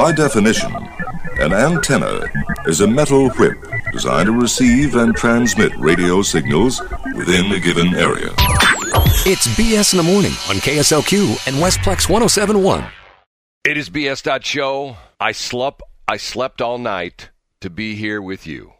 [0.00, 0.74] By definition,
[1.40, 2.22] an antenna
[2.64, 3.58] is a metal whip
[3.92, 6.80] designed to receive and transmit radio signals
[7.14, 8.30] within a given area.
[9.26, 12.82] It's BS in the morning on KSLQ and Westplex 1071.
[13.62, 14.42] It is BS.
[14.42, 14.96] Show.
[15.20, 15.82] I slept.
[16.08, 17.28] I slept all night
[17.60, 18.72] to be here with you.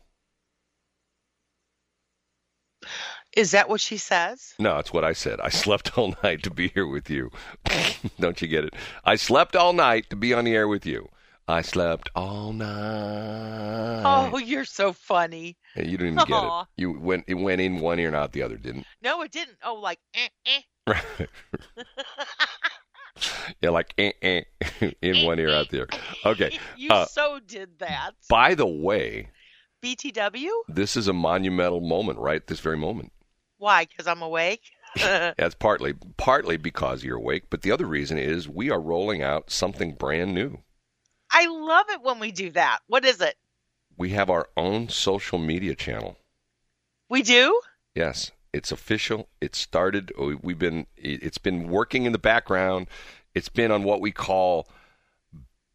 [3.37, 4.55] Is that what she says?
[4.59, 5.41] No, it's what I said.
[5.41, 7.30] I slept all night to be here with you.
[8.21, 8.75] Don't you get it?
[9.05, 11.09] I slept all night to be on the air with you.
[11.47, 14.02] I slept all night.
[14.05, 15.57] Oh, you're so funny.
[15.74, 16.24] You didn't even Aw.
[16.24, 16.69] get it.
[16.80, 17.24] You went.
[17.27, 18.87] It went in one ear and out the other, didn't?
[19.02, 19.59] No, it didn't.
[19.65, 20.60] Oh, like eh, eh.
[20.87, 21.29] Right.
[23.60, 24.43] yeah, like eh, eh,
[25.02, 26.02] in one ear, out the other.
[26.24, 26.57] Okay.
[26.77, 28.12] you uh, so did that.
[28.29, 29.30] By the way,
[29.83, 30.51] BTW?
[30.69, 32.47] this is a monumental moment, right?
[32.47, 33.12] This very moment.
[33.60, 33.84] Why?
[33.84, 34.62] Because I'm awake.
[34.96, 39.51] That's partly partly because you're awake, but the other reason is we are rolling out
[39.51, 40.59] something brand new.
[41.30, 42.80] I love it when we do that.
[42.88, 43.37] What is it?
[43.96, 46.16] We have our own social media channel.
[47.09, 47.60] We do?
[47.95, 49.29] Yes, it's official.
[49.40, 50.10] It started.
[50.18, 50.87] we- We've been.
[50.96, 52.88] it- It's been working in the background.
[53.35, 54.66] It's been on what we call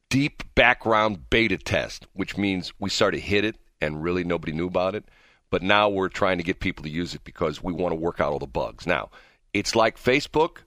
[0.09, 4.95] deep background beta test, which means we started hit it and really nobody knew about
[4.95, 5.05] it.
[5.55, 8.19] But now we're trying to get people to use it because we want to work
[8.19, 8.85] out all the bugs.
[8.85, 9.09] Now,
[9.53, 10.57] it's like Facebook,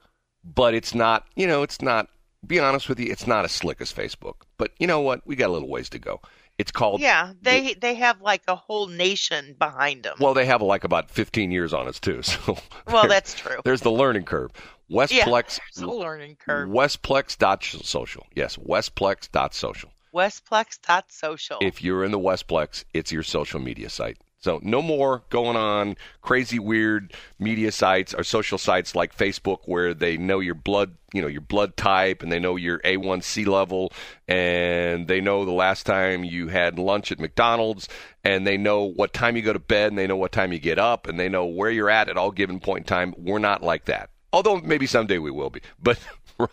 [0.43, 1.27] but it's not.
[1.37, 2.09] You know, it's not.
[2.47, 4.37] Be honest with you, it's not as slick as Facebook.
[4.57, 5.27] But you know what?
[5.27, 6.23] We got a little ways to go.
[6.57, 10.17] It's called Yeah, they they have like a whole nation behind them.
[10.21, 12.23] well, they have like about 15 years on us too.
[12.23, 13.61] So Well, that's true.
[13.65, 14.53] There's the learning curve.
[14.89, 16.71] yeah, Westplex there's a learning curve.
[16.71, 18.27] Westplex.social.
[18.35, 19.91] Yes, Westplex.social.
[20.15, 21.59] Westplex.social.
[21.61, 24.17] If you're in the Westplex, it's your social media site.
[24.41, 29.95] So no more going on crazy weird media sites or social sites like Facebook where
[29.95, 33.93] they know your blood, you know, your blood type and they know your A1C level
[34.29, 37.89] and they know the last time you had lunch at McDonald's
[38.23, 40.61] and they know what time you go to bed and they know what time you
[40.61, 43.15] get up and they know where you're at at all given point in time.
[43.19, 44.11] We're not like that.
[44.33, 45.63] Although maybe someday we will be.
[45.83, 45.99] But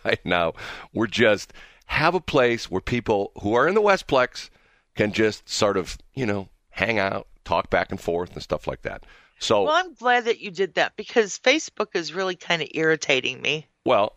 [0.04, 0.54] right now,
[0.92, 1.52] we're just
[1.86, 4.50] have a place where people who are in the Westplex
[4.96, 8.82] can just sort of, you know, hang out, talk back and forth and stuff like
[8.82, 9.04] that.
[9.38, 13.40] So, well, I'm glad that you did that because Facebook is really kind of irritating
[13.40, 13.66] me.
[13.84, 14.14] well,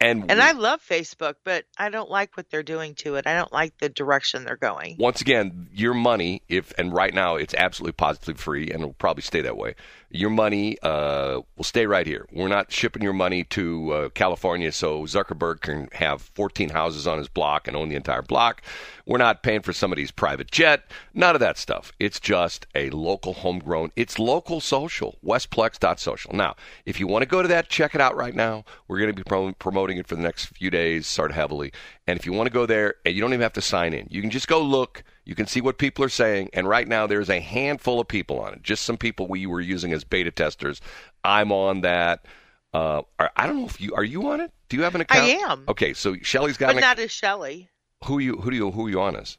[0.00, 3.26] and, And I love Facebook, but I don't like what they're doing to it.
[3.26, 4.96] I don't like the direction they're going.
[4.96, 9.22] once again, your money, if and right now it's absolutely positively free, and it'll probably
[9.22, 9.74] stay that way.
[10.10, 12.26] Your money uh, will stay right here.
[12.32, 17.18] We're not shipping your money to uh, California so Zuckerberg can have 14 houses on
[17.18, 18.62] his block and own the entire block.
[19.04, 20.84] We're not paying for somebody's private jet.
[21.12, 21.92] None of that stuff.
[21.98, 23.92] It's just a local homegrown.
[23.96, 25.18] It's local social.
[25.24, 26.32] Westplex.social.
[26.34, 28.64] Now, if you want to go to that, check it out right now.
[28.86, 31.72] We're going to be prom- promoting it for the next few days, start heavily.
[32.06, 34.06] And if you want to go there, and you don't even have to sign in,
[34.10, 35.04] you can just go look.
[35.28, 36.48] You can see what people are saying.
[36.54, 38.62] And right now, there's a handful of people on it.
[38.62, 40.80] Just some people we were using as beta testers.
[41.22, 42.24] I'm on that.
[42.72, 43.02] Uh,
[43.36, 44.50] I don't know if you are you on it.
[44.70, 45.26] Do you have an account?
[45.26, 45.64] I am.
[45.68, 47.68] Okay, so Shelly's got But an not as Shelley.
[48.04, 49.36] who you who do you who are you on as?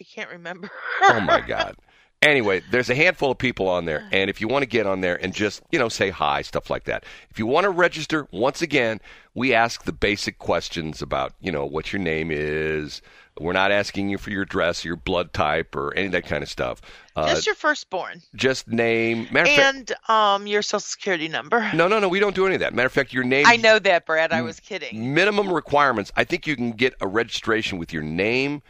[0.00, 0.70] I can't remember.
[1.02, 1.76] Oh my God.
[2.24, 5.00] Anyway, there's a handful of people on there, and if you want to get on
[5.02, 7.04] there and just you know say hi, stuff like that.
[7.30, 9.00] If you want to register, once again,
[9.34, 13.02] we ask the basic questions about you know what your name is.
[13.38, 16.42] We're not asking you for your address, your blood type, or any of that kind
[16.44, 16.80] of stuff.
[17.16, 19.22] Uh, Just your firstborn just name.
[19.22, 21.68] Of fact, and um your social security number.
[21.74, 22.74] no, no, no, we don't do any of that.
[22.74, 23.44] Matter of fact, your name.
[23.46, 24.32] I know that, Brad.
[24.32, 25.12] I was kidding.
[25.14, 26.12] minimum requirements.
[26.16, 28.62] I think you can get a registration with your name,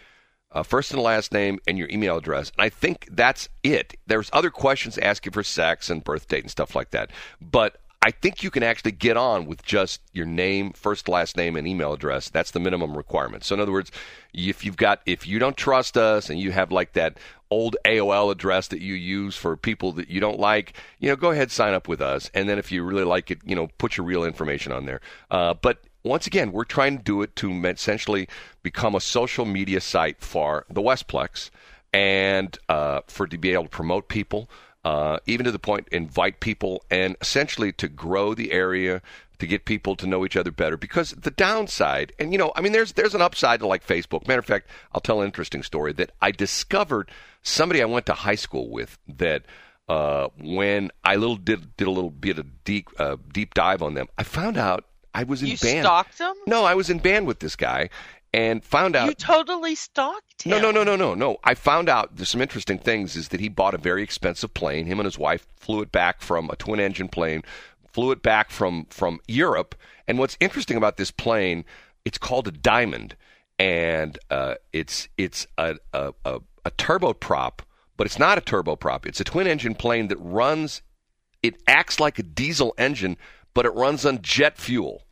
[0.55, 2.51] uh, first and last name, and your email address.
[2.57, 3.95] And I think that's it.
[4.07, 7.11] There's other questions asking for sex and birth date and stuff like that.
[7.41, 11.57] But I think you can actually get on with just your name, first, last name,
[11.57, 12.29] and email address.
[12.29, 13.45] That's the minimum requirement.
[13.45, 13.91] So in other words,
[14.35, 17.17] if you've got, if you don't trust us and you have like that
[17.51, 21.31] old AOL address that you use for people that you don't like, you know, go
[21.31, 22.31] ahead sign up with us.
[22.35, 25.01] And then if you really like it, you know, put your real information on there.
[25.31, 28.29] Uh, but once again, we're trying to do it to essentially
[28.63, 31.51] become a social media site for the Westplex
[31.93, 34.51] and uh, for to be able to promote people,
[34.85, 39.01] uh, even to the point invite people, and essentially to grow the area
[39.39, 40.77] to get people to know each other better.
[40.77, 44.29] Because the downside, and you know, I mean, there's there's an upside to like Facebook.
[44.29, 47.11] Matter of fact, I'll tell an interesting story that I discovered
[47.43, 49.45] somebody I went to high school with that.
[49.87, 53.93] Uh, when I little did did a little bit of deep uh, deep dive on
[53.95, 55.85] them, I found out I was in You band.
[55.85, 56.35] stalked him?
[56.47, 57.89] No, I was in band with this guy,
[58.33, 60.51] and found out You totally stalked him.
[60.51, 61.37] no, no, no, no, no, no.
[61.45, 63.15] I found out there's some interesting things.
[63.17, 64.87] Is that he bought a very expensive plane.
[64.87, 67.43] Him and his wife flew it back from a twin engine plane,
[67.93, 69.75] flew it back from from Europe.
[70.09, 71.65] And what's interesting about this plane,
[72.05, 73.15] it's called a Diamond,
[73.59, 77.61] and uh, it's it's a, a, a, a turboprop,
[77.97, 79.07] but it's not a turboprop.
[79.07, 80.83] It's a twin engine plane that runs.
[81.43, 83.17] It acts like a diesel engine,
[83.55, 85.04] but it runs on jet fuel,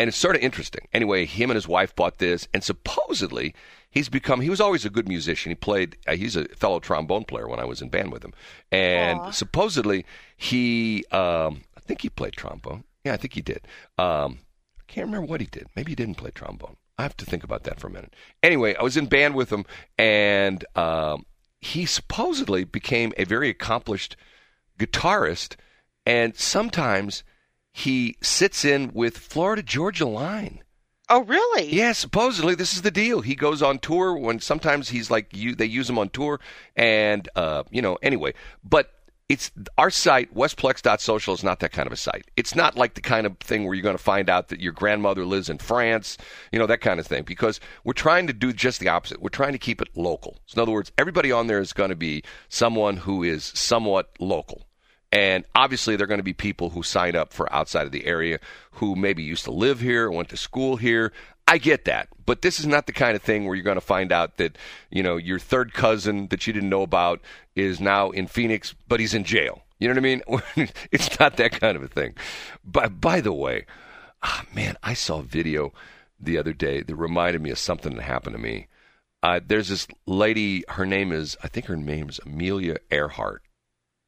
[0.00, 0.88] and it's sort of interesting.
[0.94, 3.54] Anyway, him and his wife bought this, and supposedly
[3.90, 4.40] he's become.
[4.40, 5.50] He was always a good musician.
[5.50, 5.98] He played.
[6.08, 8.32] Uh, he's a fellow trombone player when I was in band with him,
[8.72, 9.30] and Aw.
[9.30, 10.06] supposedly
[10.38, 11.04] he.
[11.12, 12.84] Um, I think he played trombone.
[13.04, 13.68] Yeah, I think he did.
[13.98, 14.38] Um,
[14.78, 15.66] I can't remember what he did.
[15.76, 16.76] Maybe he didn't play trombone.
[16.96, 18.14] I have to think about that for a minute.
[18.42, 19.66] Anyway, I was in band with him,
[19.98, 21.26] and um,
[21.60, 24.16] he supposedly became a very accomplished
[24.78, 25.56] guitarist,
[26.06, 27.22] and sometimes
[27.72, 30.62] he sits in with Florida Georgia Line.
[31.08, 31.74] Oh, really?
[31.74, 33.20] Yeah, supposedly this is the deal.
[33.20, 35.56] He goes on tour when sometimes he's like you.
[35.56, 36.38] They use him on tour,
[36.76, 37.98] and uh, you know.
[38.00, 38.32] Anyway,
[38.62, 38.92] but
[39.28, 42.30] it's our site westplex.social is not that kind of a site.
[42.36, 44.72] It's not like the kind of thing where you're going to find out that your
[44.72, 46.16] grandmother lives in France,
[46.52, 47.24] you know that kind of thing.
[47.24, 49.20] Because we're trying to do just the opposite.
[49.20, 50.38] We're trying to keep it local.
[50.46, 54.10] So in other words, everybody on there is going to be someone who is somewhat
[54.20, 54.64] local.
[55.12, 58.06] And obviously, there are going to be people who sign up for outside of the
[58.06, 58.38] area
[58.72, 61.12] who maybe used to live here, went to school here.
[61.48, 63.80] I get that, but this is not the kind of thing where you're going to
[63.80, 64.56] find out that
[64.88, 67.20] you know your third cousin that you didn't know about
[67.56, 69.62] is now in Phoenix, but he's in jail.
[69.80, 70.68] You know what I mean?
[70.92, 72.14] it's not that kind of a thing.
[72.64, 73.66] But by the way,
[74.22, 75.72] ah, man, I saw a video
[76.20, 78.68] the other day that reminded me of something that happened to me.
[79.22, 80.62] Uh, there's this lady.
[80.68, 83.42] Her name is, I think her name is Amelia Earhart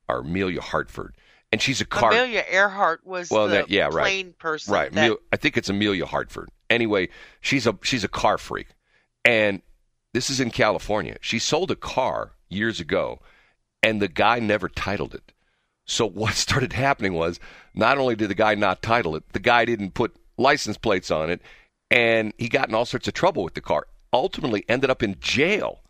[0.08, 1.14] Amelia Hartford,
[1.50, 2.10] and she's a car.
[2.10, 4.02] Amelia Earhart was Well, the that- yeah, right.
[4.04, 4.72] plane person.
[4.72, 4.92] Right.
[4.92, 6.48] that- I think it's Amelia Hartford.
[6.70, 7.08] Anyway,
[7.40, 8.68] she's a she's a car freak,
[9.24, 9.62] and
[10.14, 11.16] this is in California.
[11.20, 13.20] She sold a car years ago,
[13.82, 15.32] and the guy never titled it.
[15.86, 17.40] So what started happening was
[17.74, 21.30] not only did the guy not title it, the guy didn't put license plates on
[21.30, 21.40] it,
[21.90, 23.86] and he got in all sorts of trouble with the car.
[24.14, 25.81] Ultimately, ended up in jail.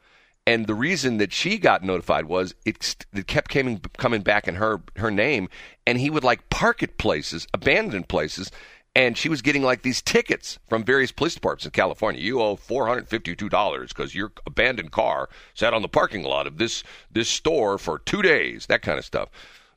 [0.47, 4.56] And the reason that she got notified was it, it kept coming coming back in
[4.56, 5.49] her her name,
[5.87, 8.50] and he would like park at places, abandoned places,
[8.94, 12.21] and she was getting like these tickets from various police departments in California.
[12.21, 16.25] You owe four hundred fifty two dollars because your abandoned car sat on the parking
[16.25, 19.29] lot of this this store for two days, that kind of stuff.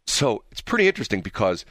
[0.07, 1.65] So it's pretty interesting because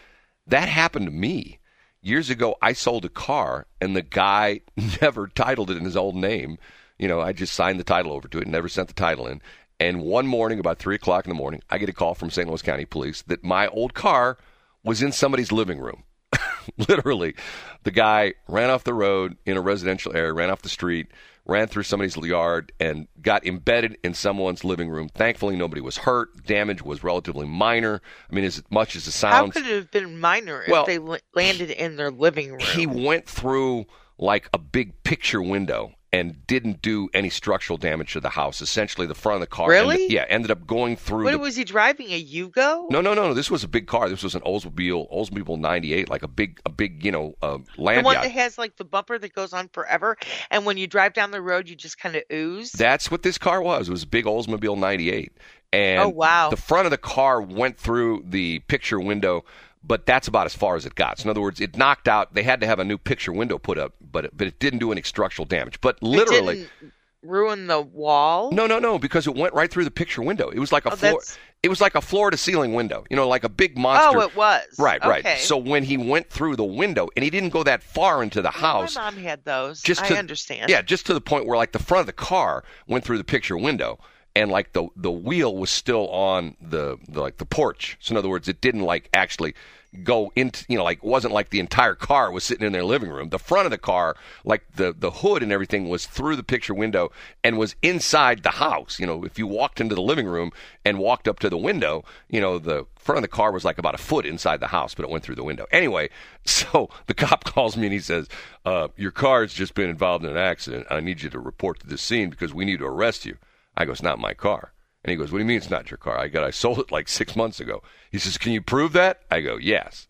[0.47, 1.59] that happened to me
[2.01, 2.57] years ago.
[2.63, 4.61] I sold a car, and the guy
[5.03, 6.59] never titled it in his old name.
[7.05, 9.27] You know, I just signed the title over to it and never sent the title
[9.27, 9.43] in.
[9.79, 12.49] And one morning, about three o'clock in the morning, I get a call from St.
[12.49, 14.39] Louis County Police that my old car
[14.83, 16.05] was in somebody's living room.
[16.89, 17.35] Literally,
[17.83, 21.09] the guy ran off the road in a residential area, ran off the street,
[21.45, 25.11] ran through somebody's yard, and got embedded in someone's living room.
[25.11, 26.47] Thankfully, nobody was hurt.
[26.47, 28.01] Damage was relatively minor.
[28.31, 30.99] I mean, as much as it How could it have been minor if Well, they
[31.35, 32.61] landed in their living room?
[32.61, 33.85] he went through
[34.17, 38.61] like a big picture window and didn't do any structural damage to the house.
[38.61, 39.69] Essentially, the front of the car.
[39.69, 39.95] Really?
[39.97, 41.25] ended- yeah, ended up going through.
[41.25, 42.11] what the, was he driving?
[42.11, 42.89] A Yugo?
[42.91, 43.35] no, no, no, no.
[43.35, 44.09] This was a big car.
[44.09, 47.83] This was an Oldsmobile, Oldsmobile '98, like a big, a big, you know, uh, The
[47.83, 48.23] land one yacht.
[48.25, 50.17] that has like the bumper that goes on forever,
[50.51, 52.73] and when you drive down the road, you just kind of ooze.
[52.73, 53.89] That's what this car was.
[53.89, 55.33] It was a big Oldsmobile 98.
[55.73, 56.51] And Oh, wow.
[56.51, 59.45] the front of the car went through the picture window,
[59.87, 61.19] but that's about as far as it got.
[61.19, 62.35] So in other words, it knocked out.
[62.35, 64.79] They had to have a new picture window put up, but it, but it didn't
[64.79, 65.81] do any structural damage.
[65.81, 66.93] But It literally, didn't
[67.23, 68.51] ruin the wall.
[68.53, 70.49] no, no, no, because it went right through the picture window.
[70.51, 71.13] It was like a Oh, floor.
[71.13, 73.05] that's- It was like a floor to ceiling window.
[73.09, 74.19] You know, like a big monster.
[74.19, 74.65] Oh, it was.
[74.79, 75.39] Right, right.
[75.39, 78.51] So when he went through the window, and he didn't go that far into the
[78.51, 79.81] house, My mom had those.
[79.81, 80.69] just I to, understand.
[80.69, 83.25] Yeah, just to the point where like the front of the car went through the
[83.25, 83.99] picture window,
[84.37, 87.97] and like the the wheel was still on the, the like the porch.
[88.01, 89.55] So in other words, it didn't like actually
[90.03, 93.11] go into you know like wasn't like the entire car was sitting in their living
[93.11, 93.29] room.
[93.29, 96.75] The front of the car, like the the hood and everything, was through the picture
[96.75, 97.13] window
[97.45, 98.99] and was inside the house.
[98.99, 100.51] You know, if you walked into the living room
[100.85, 103.79] and walked up to the window, you know the front of the car was like
[103.79, 105.67] about a foot inside the house, but it went through the window.
[105.71, 106.11] Anyway,
[106.45, 108.29] so the cop calls me and he says,
[108.65, 110.89] uh, "Your car's just been involved in an accident.
[110.91, 113.37] I need you to report to the scene because we need to arrest you."
[113.77, 114.73] I go, "It's not my car."
[115.05, 116.79] And he goes, "What do you mean it's not your car?" I go, "I sold
[116.79, 120.07] it like six months ago." He says, "Can you prove that?" I go, "Yes."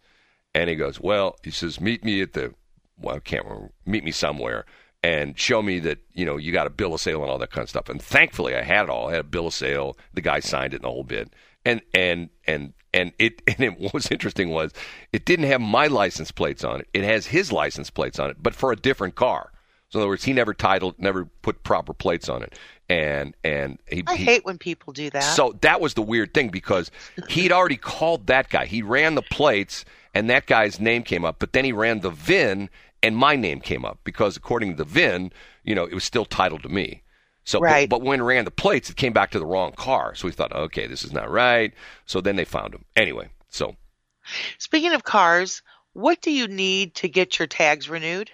[0.54, 2.54] And he goes, "Well," he says, "Meet me at the
[2.96, 3.72] well, I can't remember.
[3.84, 4.64] Meet me somewhere."
[5.02, 7.50] And show me that you know you got a bill of sale and all that
[7.50, 7.88] kind of stuff.
[7.88, 9.08] And thankfully, I had it all.
[9.08, 9.98] I had a bill of sale.
[10.14, 11.34] The guy signed it and the whole bit.
[11.64, 14.72] And and and and it and it, what was interesting was
[15.12, 16.88] it didn't have my license plates on it.
[16.94, 19.52] It has his license plates on it, but for a different car.
[19.94, 22.58] So in other words, he never titled, never put proper plates on it.
[22.88, 25.20] And and he, I he hate when people do that.
[25.22, 26.90] so that was the weird thing because
[27.28, 28.66] he'd already called that guy.
[28.66, 31.36] He ran the plates, and that guy's name came up.
[31.38, 32.70] But then he ran the VIN,
[33.04, 35.30] and my name came up because according to the VIN,
[35.62, 37.02] you know, it was still titled to me.
[37.44, 37.88] So, but- Right.
[37.88, 40.16] but, when we ran the plates, it came back to the wrong car.
[40.16, 41.72] So we thought, okay, this is not right.
[42.04, 42.84] So then they found him.
[42.96, 43.76] Anyway, so
[44.58, 48.30] Speaking of cars, what do you need to get your tags renewed?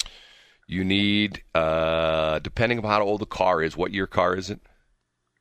[0.70, 4.60] You need, uh, depending upon how old the car is, what year car is it?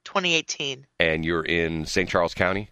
[0.05, 0.87] 2018.
[0.99, 2.09] And you're in St.
[2.09, 2.71] Charles County.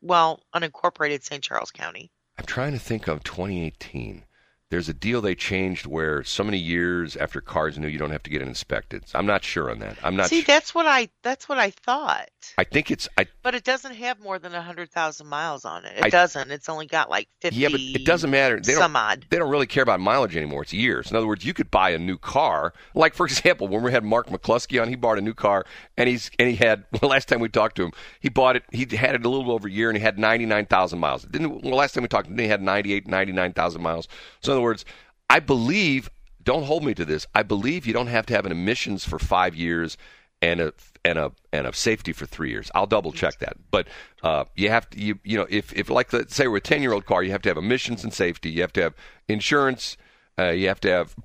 [0.00, 1.42] Well, unincorporated St.
[1.42, 2.10] Charles County.
[2.38, 4.24] I'm trying to think of 2018.
[4.68, 8.24] There's a deal they changed where so many years after cars new, you don't have
[8.24, 9.04] to get it inspected.
[9.14, 9.96] I'm not sure on that.
[10.02, 10.28] I'm not.
[10.28, 12.28] See, su- that's what I that's what I thought.
[12.58, 13.08] I think it's.
[13.16, 15.96] I But it doesn't have more than 100,000 miles on it.
[15.98, 16.50] It I- doesn't.
[16.50, 18.56] It's only got like 50 yeah, but it doesn't matter.
[18.60, 18.80] They don't.
[18.82, 19.26] some odd.
[19.30, 20.62] They don't really care about mileage anymore.
[20.62, 21.10] It's years.
[21.12, 22.72] In other words, you could buy a new car.
[22.92, 25.64] Like for example, when we had Mark McCluskey on, he bought a new car,
[25.96, 26.84] and he's and he had.
[27.00, 28.64] Well, last time we talked to him, he bought it.
[28.72, 31.22] He had it a little over a year, and he had ninety nine thousand miles.
[31.24, 34.08] Didn't well, last time we talked, to him, he had 98, 99,000 miles.
[34.40, 34.84] So other words,
[35.28, 36.10] I believe.
[36.42, 37.26] Don't hold me to this.
[37.34, 39.96] I believe you don't have to have an emissions for five years
[40.40, 40.72] and a
[41.04, 42.70] and a and a safety for three years.
[42.74, 43.56] I'll double check that.
[43.70, 43.88] But
[44.22, 46.82] uh, you have to you you know if if like let's say we're a ten
[46.82, 48.50] year old car, you have to have emissions and safety.
[48.50, 48.94] You have to have
[49.28, 49.96] insurance.
[50.38, 51.16] Uh, you have to have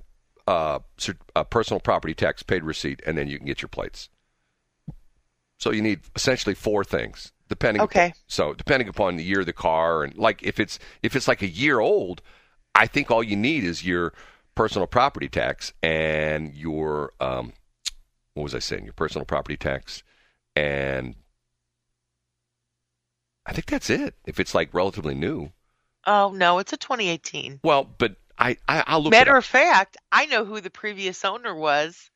[0.46, 0.78] uh,
[1.36, 4.08] uh, personal property tax paid receipt, and then you can get your plates.
[5.58, 7.82] So you need essentially four things, depending.
[7.82, 8.14] Okay.
[8.26, 11.42] so depending upon the year of the car, and like if it's if it's like
[11.42, 12.22] a year old,
[12.74, 14.12] I think all you need is your
[14.54, 17.52] personal property tax and your um,
[18.34, 18.84] what was I saying?
[18.84, 20.02] Your personal property tax,
[20.56, 21.14] and
[23.46, 24.14] I think that's it.
[24.26, 25.52] If it's like relatively new,
[26.06, 27.60] Oh, no, it's a 2018.
[27.62, 29.10] well, but I, I I'll look.
[29.12, 32.10] Matter of fact, I know who the previous owner was.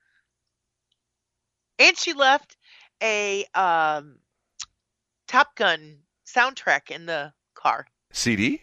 [1.78, 2.56] And she left
[3.02, 4.16] a um,
[5.28, 7.86] Top Gun soundtrack in the car.
[8.12, 8.62] CD.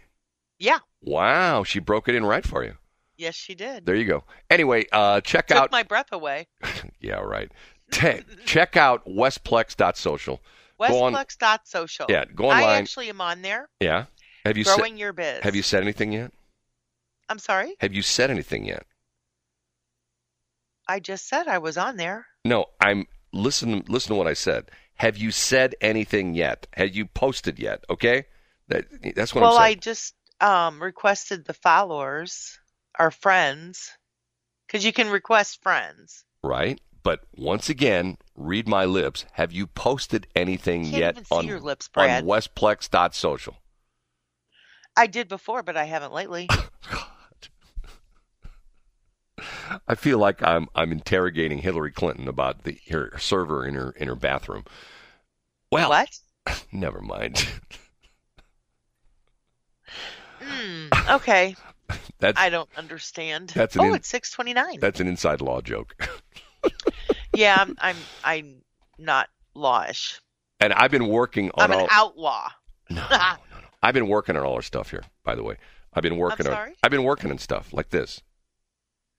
[0.63, 0.79] Yeah.
[1.01, 2.77] Wow, she broke it in right for you.
[3.17, 3.85] Yes, she did.
[3.85, 4.23] There you go.
[4.49, 5.71] Anyway, uh, check Took out.
[5.73, 6.47] my breath away.
[7.01, 7.51] yeah, right.
[7.91, 10.39] Te- check out westplex.social.
[10.79, 12.05] Go on- Westplex.social.
[12.07, 12.63] Yeah, go online.
[12.63, 13.67] I actually am on there.
[13.81, 14.05] Yeah.
[14.45, 15.43] Have you said, growing your biz.
[15.43, 16.31] have you said anything yet?
[17.27, 17.75] I'm sorry.
[17.81, 18.85] Have you said anything yet?
[20.87, 22.27] I just said I was on there.
[22.45, 23.83] No, I'm listen.
[23.89, 24.71] Listen to what I said.
[24.95, 26.67] Have you said anything yet?
[26.73, 27.83] Have you posted yet?
[27.89, 28.25] Okay,
[28.69, 29.57] that that's what well, I'm saying.
[29.57, 29.79] Well I saying.
[29.81, 32.59] just um, requested the followers,
[32.99, 33.89] our friends,
[34.67, 36.25] because you can request friends.
[36.43, 36.79] right.
[37.01, 39.25] But once again, read my lips.
[39.33, 43.57] Have you posted anything Can't yet even see on your lips, on westplex.social?
[44.95, 46.47] I did before, but I haven't lately.
[46.89, 47.09] God.
[49.85, 54.07] I feel like I'm I'm interrogating Hillary Clinton about the her server in her in
[54.07, 54.63] her bathroom.
[55.71, 56.19] Well, what?
[56.71, 57.45] never mind.
[60.63, 61.55] Hmm, okay,
[62.19, 63.49] That's I don't understand.
[63.55, 64.79] That's oh, in- it's six twenty nine.
[64.79, 65.95] that's an inside law joke.
[67.35, 68.61] Yeah, I'm I'm I'm
[68.99, 70.19] not lawish.
[70.59, 71.87] And I've been working on I'm an all.
[71.89, 72.49] outlaw.
[72.91, 73.67] No, no, no, no.
[73.81, 75.03] I've been working on all our stuff here.
[75.23, 75.57] By the way,
[75.93, 76.53] I've been working on.
[76.53, 76.75] sorry?
[76.83, 78.21] I've been working on stuff like this.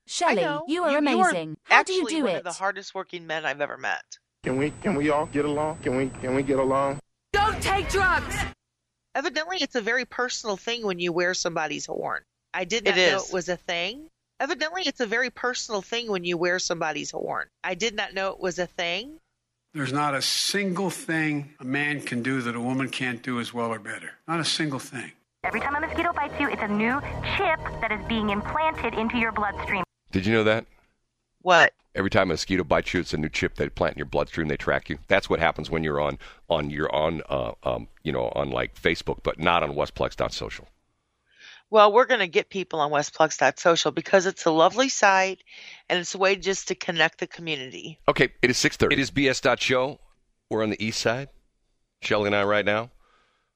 [0.07, 0.65] I Shelley, know.
[0.69, 1.57] you are You amazing.
[1.65, 2.39] How do you actually do one it?
[2.39, 4.05] of the hardest working men I've ever met.
[4.45, 5.79] Can we can we all get along?
[5.79, 7.01] Can we can we get along?
[7.33, 8.37] Don't take drugs.
[9.15, 12.23] Evidently, it's a very personal thing when you wear somebody's horn.
[12.53, 13.29] I did not It know is.
[13.29, 14.09] it was a thing.
[14.41, 17.47] Evidently, it's a very personal thing when you wear somebody's horn.
[17.63, 19.21] I did not know it was a thing.
[19.73, 23.53] There's not a single thing a man can do that a woman can't do as
[23.53, 24.11] well or better.
[24.29, 25.13] Not a single thing.
[25.45, 27.01] Every time a mosquito bites you, it's a new
[27.37, 29.83] chip that is being implanted into your bloodstream.
[30.13, 30.65] Did you know that?
[31.45, 31.75] What?
[31.95, 34.49] Every time a mosquito bites you, it's a new chip they plant in your bloodstream.
[34.49, 34.99] They track you.
[35.09, 38.81] That's what happens when you're on on you're on uh, um, you know on like
[38.81, 40.67] Facebook, but not on Westplex.social.
[41.69, 45.43] Well, we're going to get people on westplex.social because it's a lovely site
[45.89, 47.99] and it's a way just to connect the community.
[48.09, 48.95] Okay, it is six thirty.
[48.95, 49.99] It is BS.show.
[50.49, 51.29] We're on the east side.
[52.01, 52.91] Shelly and I right now.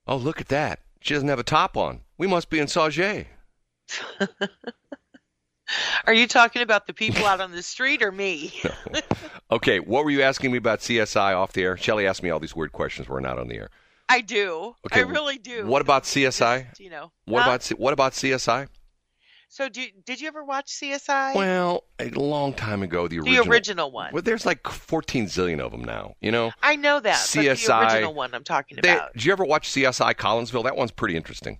[0.07, 0.81] Oh, look at that.
[1.01, 2.03] She doesn't have a top on.
[2.19, 3.27] We must be in Sauget.
[6.07, 8.53] Are you talking about the people out on the street or me?
[9.51, 11.75] Okay, what were you asking me about CSI off the air?
[11.79, 13.09] Shelly asked me all these weird questions.
[13.09, 13.71] We're not on the air.
[14.07, 14.75] I do.
[14.87, 15.65] Okay, I really do.
[15.67, 16.69] What about CSI?
[16.69, 17.13] Just, you know.
[17.25, 17.49] What Huh?
[17.55, 18.69] about what about CSI?
[19.49, 21.35] So, do, did you ever watch CSI?
[21.35, 23.49] Well, a long time ago, the the original.
[23.49, 24.13] original one.
[24.13, 26.15] Well, there's like 14 zillion of them now.
[26.21, 26.53] You know.
[26.63, 27.31] I know that.
[27.35, 29.15] But the CSI original one I'm talking They, about.
[29.15, 30.65] did you ever watch CSI Collinsville?
[30.65, 31.59] That one's pretty interesting.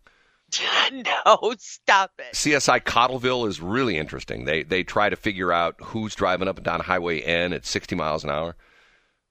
[0.93, 2.35] no, stop it.
[2.35, 4.45] CSI Cottleville is really interesting.
[4.45, 7.95] They they try to figure out who's driving up and down Highway N at 60
[7.97, 8.57] miles an hour.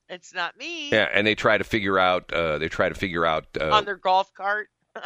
[0.09, 0.89] It's not me.
[0.89, 2.31] Yeah, and they try to figure out.
[2.31, 4.69] Uh, they try to figure out uh, On their golf cart.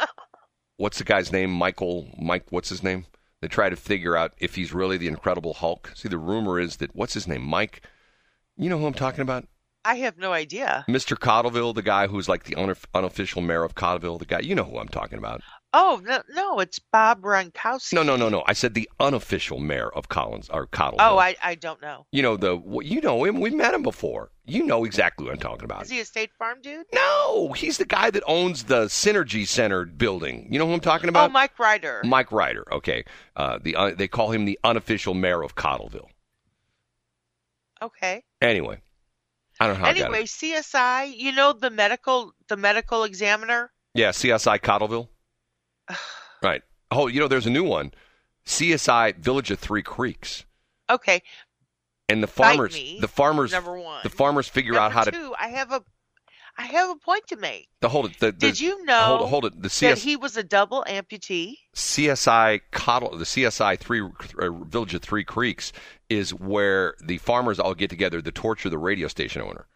[0.76, 1.50] what's the guy's name?
[1.50, 2.08] Michael.
[2.18, 2.44] Mike.
[2.50, 3.06] What's his name?
[3.40, 5.92] They try to figure out if he's really the Incredible Hulk.
[5.96, 7.84] See, the rumor is that what's his name, Mike.
[8.56, 9.48] You know who I'm talking about?
[9.84, 10.84] I have no idea.
[10.88, 11.16] Mr.
[11.16, 14.38] Cottleville, the guy who's like the unof- unofficial mayor of Cottleville, the guy.
[14.38, 15.40] You know who I'm talking about.
[15.74, 17.94] Oh no, no, it's Bob Gronkowski.
[17.94, 18.42] No, no, no, no.
[18.46, 20.96] I said the unofficial mayor of Collins or Cottleville.
[20.98, 22.04] Oh, I, I don't know.
[22.12, 23.40] You know the you know him.
[23.40, 24.30] We've met him before.
[24.44, 25.84] You know exactly what I'm talking about.
[25.84, 26.84] Is he a State Farm dude?
[26.92, 30.48] No, he's the guy that owns the Synergy Center building.
[30.50, 31.30] You know who I'm talking about?
[31.30, 32.02] Oh, Mike Ryder.
[32.04, 32.64] Mike Ryder.
[32.74, 33.04] Okay.
[33.34, 36.08] Uh, the uh, they call him the unofficial mayor of Cottleville.
[37.80, 38.22] Okay.
[38.40, 38.80] Anyway,
[39.58, 40.24] I don't know how I got Anyway.
[40.24, 41.16] CSI.
[41.16, 43.70] You know the medical the medical examiner.
[43.94, 45.08] Yeah, CSI Cottleville.
[46.42, 46.62] right.
[46.90, 47.92] Oh, you know, there's a new one.
[48.46, 50.44] CSI Village of Three Creeks.
[50.90, 51.22] Okay.
[52.08, 54.00] And the farmers, me, the farmers, number one.
[54.02, 55.10] the farmers figure Number out how to.
[55.10, 55.82] two, I have a,
[56.58, 57.68] I have a point to make.
[57.80, 58.18] The hold it.
[58.18, 59.28] The, the, Did you know Hold it.
[59.28, 59.62] Hold it.
[59.62, 61.56] The that he was a double amputee?
[61.74, 65.72] CSI Cottle, the CSI three uh, Village of Three Creeks
[66.10, 69.66] is where the farmers all get together to torture the radio station owner.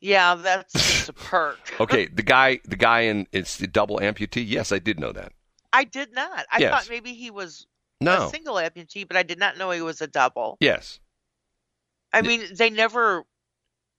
[0.00, 1.58] Yeah, that's just a perk.
[1.80, 4.44] Okay, the guy, the guy in it's the double amputee.
[4.46, 5.32] Yes, I did know that.
[5.72, 6.46] I did not.
[6.50, 6.70] I Yes.
[6.72, 7.66] thought maybe he was
[8.00, 8.26] No.
[8.26, 10.56] a single amputee, but I did not know he was a double.
[10.60, 11.00] Yes.
[12.12, 13.24] I mean, they never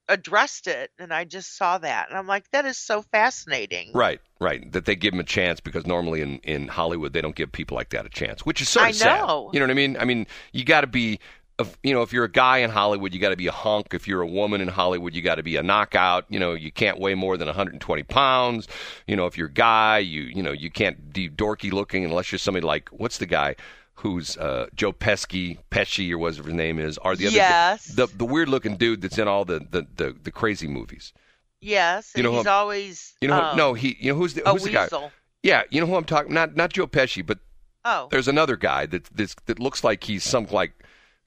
[0.09, 3.91] addressed it, and I just saw that, and I'm like, that is so fascinating.
[3.93, 4.71] Right, right.
[4.71, 7.75] That they give him a chance because normally in, in Hollywood they don't give people
[7.75, 9.19] like that a chance, which is of I sad.
[9.27, 9.49] know.
[9.53, 9.97] You know what I mean?
[9.97, 11.19] I mean, you got to be,
[11.59, 13.93] if- you know, if you're a guy in Hollywood, you got to be a hunk.
[13.93, 16.25] If you're a woman in Hollywood, you got to be a knockout.
[16.29, 18.67] You know, you can't weigh more than 120 pounds.
[19.07, 22.31] You know, if you're a guy, you you know, you can't be dorky looking unless
[22.31, 23.55] you're somebody like what's the guy
[24.01, 27.85] who's uh, Joe Pesci, Pesci or whatever his name is, or the other Yes.
[27.85, 31.13] the the weird looking dude that's in all the the the, the crazy movies.
[31.59, 34.35] Yes, You know he's I'm- always You know, who- um, no, he, you know who's
[34.35, 34.87] the who's the guy?
[35.41, 36.33] Yeah, you know who I'm talking.
[36.33, 37.39] Not not Joe Pesci, but
[37.85, 40.73] Oh, there's another guy that that's, that looks like he's some like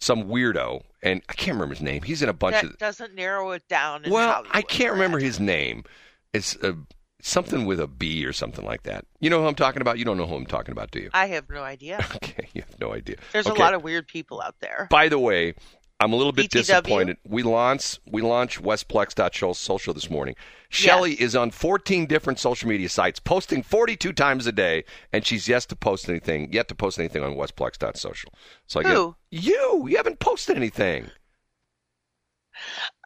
[0.00, 2.02] some weirdo, and I can't remember his name.
[2.02, 2.78] He's in a bunch that of.
[2.78, 4.04] doesn't narrow it down.
[4.04, 5.84] In Well, I can't remember his name.
[6.32, 6.72] It's uh,
[7.20, 9.04] something with a B or something like that.
[9.20, 9.98] You know who I'm talking about?
[9.98, 11.10] You don't know who I'm talking about, do you?
[11.12, 12.04] I have no idea.
[12.16, 13.16] Okay, you have no idea.
[13.32, 13.60] There's Okay.
[13.60, 14.86] a lot of weird people out there.
[14.90, 15.54] By the way,
[16.00, 16.50] I'm a little bit BTW?
[16.52, 17.16] disappointed.
[17.28, 20.34] We launch we launched westplex.social social this morning.
[20.70, 25.46] Shelly is on 14 different social media sites, posting 42 times a day, and she's
[25.48, 26.52] yet to post anything.
[26.52, 28.32] Yet to post anything on westplex.social.
[28.66, 29.16] So I get- Who?
[29.30, 29.86] you?
[29.88, 31.10] You haven't posted anything.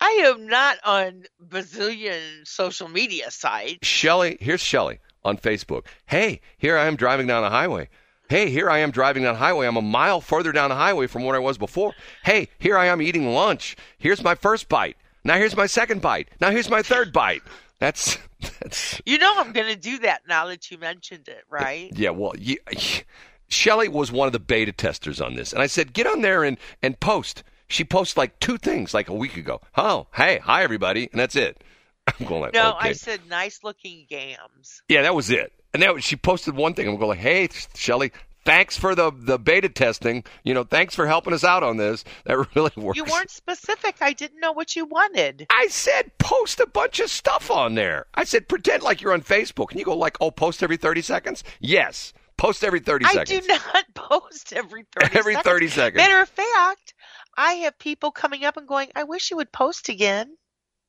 [0.00, 3.86] I am not on bazillion social media sites.
[3.86, 5.86] Shelly, here's Shelly on Facebook.
[6.06, 7.88] Hey, here I am driving down the highway.
[8.28, 9.66] Hey, here I am driving down highway.
[9.66, 11.94] I'm a mile further down the highway from where I was before.
[12.24, 13.76] Hey, here I am eating lunch.
[13.98, 14.96] Here's my first bite.
[15.24, 16.28] Now here's my second bite.
[16.40, 17.42] Now here's my third bite.
[17.80, 18.16] That's
[18.60, 21.90] that's You know I'm going to do that now that you mentioned it, right?
[21.94, 22.10] yeah.
[22.10, 22.56] Well, you,
[23.48, 26.44] Shelly was one of the beta testers on this, and I said get on there
[26.44, 27.42] and and post.
[27.68, 29.60] She posted like two things like a week ago.
[29.76, 31.62] Oh, hey, hi everybody, and that's it.
[32.06, 32.90] I'm going like No, okay.
[32.90, 34.82] I said nice looking gams.
[34.88, 35.52] Yeah, that was it.
[35.74, 36.88] And that was, she posted one thing.
[36.88, 38.12] I'm going, hey, Shelly,
[38.44, 40.24] thanks for the, the beta testing.
[40.44, 42.04] You know, thanks for helping us out on this.
[42.24, 42.96] That really works.
[42.96, 43.96] You weren't specific.
[44.00, 45.46] I didn't know what you wanted.
[45.50, 48.06] I said post a bunch of stuff on there.
[48.14, 49.70] I said pretend like you're on Facebook.
[49.70, 51.44] And you go like, oh, post every 30 seconds?
[51.60, 52.14] Yes.
[52.36, 53.30] Post every 30 I seconds.
[53.30, 55.52] I do not post every 30 Every seconds.
[55.52, 55.96] 30 seconds.
[55.98, 56.94] Matter of fact,
[57.36, 60.36] I have people coming up and going, I wish you would post again.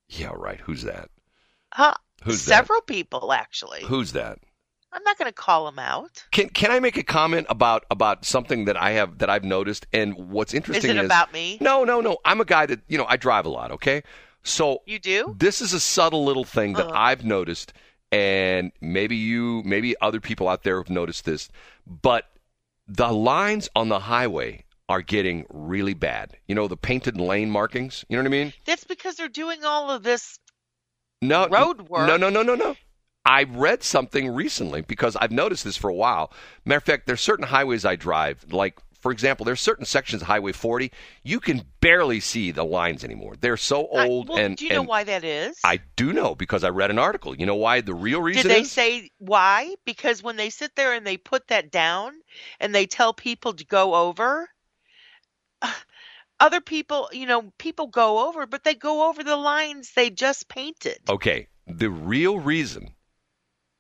[0.07, 0.59] Yeah, right.
[0.59, 1.09] Who's that?
[1.73, 1.93] Huh?
[2.23, 3.83] Who's Several people, actually.
[3.83, 4.39] Who's that?
[4.91, 6.25] I'm not going to call them out.
[6.31, 9.85] Can can I make a comment about about something that I have that I've noticed
[9.91, 11.57] and what's Is interesting it about me?
[11.59, 12.17] No, no, no.
[12.23, 14.03] I'm a guy that, you know, I drive a lot, okay?
[14.43, 15.35] So You do?
[15.37, 16.95] This is a subtle little thing that Uh-huh.
[16.95, 17.73] I've noticed,
[18.11, 21.49] and maybe you, maybe other people out there have noticed this,
[21.85, 22.29] but
[22.87, 26.37] the lines on the highway are getting really bad.
[26.47, 28.05] You know, the painted lane markings.
[28.07, 28.53] You know what I mean?
[28.65, 30.37] That's because they're doing all of this.
[31.21, 32.07] No, Road work.
[32.07, 32.75] No, no, no, no, no.
[33.25, 36.31] I read something recently because I've noticed this for a while.
[36.63, 40.27] Matter of fact, there's certain highways I drive, like for example, there's certain sections of
[40.27, 43.35] Highway 40 you can barely see the lines anymore.
[43.39, 45.59] They're so I- old well, and do you know why that is?
[45.63, 47.35] I do know because I read an article.
[47.35, 47.81] You know why?
[47.81, 49.75] The real reason Did they is say why?
[49.85, 52.13] Because when they sit there and they put that down
[52.59, 54.49] and they tell people to go over,
[56.39, 60.49] other people, you know, people go over, but they go over the lines they just
[60.49, 60.97] painted.
[61.07, 62.94] Okay, the real reason,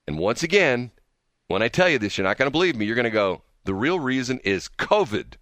[0.07, 0.91] and once again,
[1.47, 2.85] when I tell you this, you're not going to believe me.
[2.85, 5.33] You're going to go, the real reason is COVID.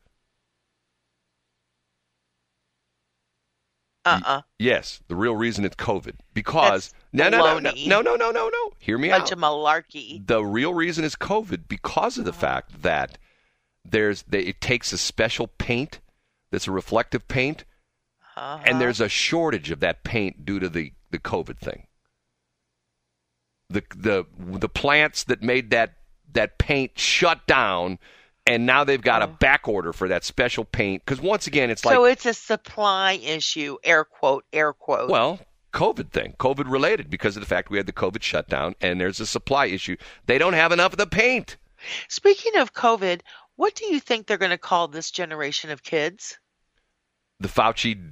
[4.05, 4.41] Uh-uh.
[4.59, 6.15] Yes, the real reason it's COVID.
[6.33, 8.71] Because no, no, no, no, no, no, no, no.
[8.79, 9.31] Hear me Bunch out.
[9.31, 10.25] of malarkey.
[10.27, 13.17] the real reason is COVID because of the fact that
[13.85, 16.01] there's they, it takes a special paint
[16.51, 17.63] that's a reflective paint,
[18.35, 18.59] Uh-huh.
[18.65, 21.87] and there's a shortage of that paint due to the the COVID thing.
[23.69, 25.93] The the the plants that made that
[26.33, 27.99] that paint shut down,
[28.45, 29.35] and now they've got a oh.
[29.39, 32.03] back order for that special paint because once again it's like Oh.
[32.03, 35.09] so it's a supply issue, air quote, air quote.
[35.09, 35.39] well.
[35.73, 39.19] COVID thing, COVID related, because of the fact we had the COVID shutdown and there's
[39.19, 39.95] a supply issue.
[40.27, 41.57] They don't have enough of the paint.
[42.09, 43.21] Speaking of COVID,
[43.55, 46.37] what do you think they're going to call this generation of kids?
[47.39, 48.11] The Fauci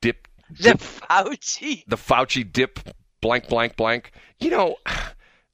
[0.00, 0.26] dip,
[0.58, 1.84] The Fauci.
[1.86, 2.80] the Fauci dip
[3.22, 4.12] blank blank blank.
[4.38, 4.76] You know,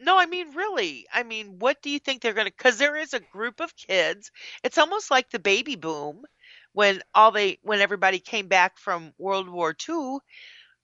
[0.01, 1.07] No, I mean really.
[1.13, 2.53] I mean, what do you think they're going to?
[2.57, 4.31] Because there is a group of kids.
[4.63, 6.23] It's almost like the baby boom
[6.73, 10.19] when all they when everybody came back from World War II,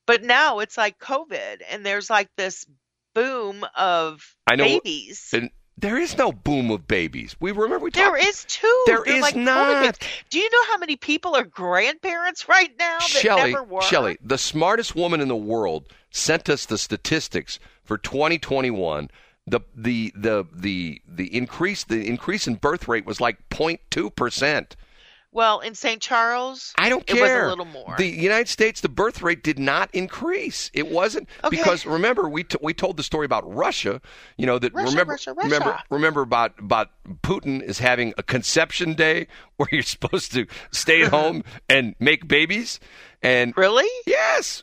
[0.07, 2.67] but now it's like COVID, and there's like this
[3.15, 5.31] boom of I know- babies.
[5.33, 7.37] and there is no boom of babies.
[7.41, 8.17] We remember we talked.
[8.17, 8.85] There is two.
[8.87, 9.99] There is like not.
[10.31, 13.55] Do you know how many people are grandparents right now that Shelley?
[13.83, 19.11] Shelley, the smartest woman in the world, sent us the statistics for 2021.
[19.47, 24.77] The the the the the increase the increase in birth rate was like 0.2 percent.
[25.33, 26.01] Well, in St.
[26.01, 27.19] Charles, I don't care.
[27.19, 27.97] it was a little more.
[27.99, 30.71] The United States, the birth rate did not increase.
[30.73, 31.57] It wasn't Okay.
[31.57, 34.01] because remember we t- we told the story about Russia.
[34.39, 36.91] You know that Russia, remember Russia, remember remember about about
[37.25, 42.29] Putin is having a conception day where you're supposed to stay at home and make
[42.29, 42.79] babies
[43.21, 43.89] and really?
[44.07, 44.63] Yes.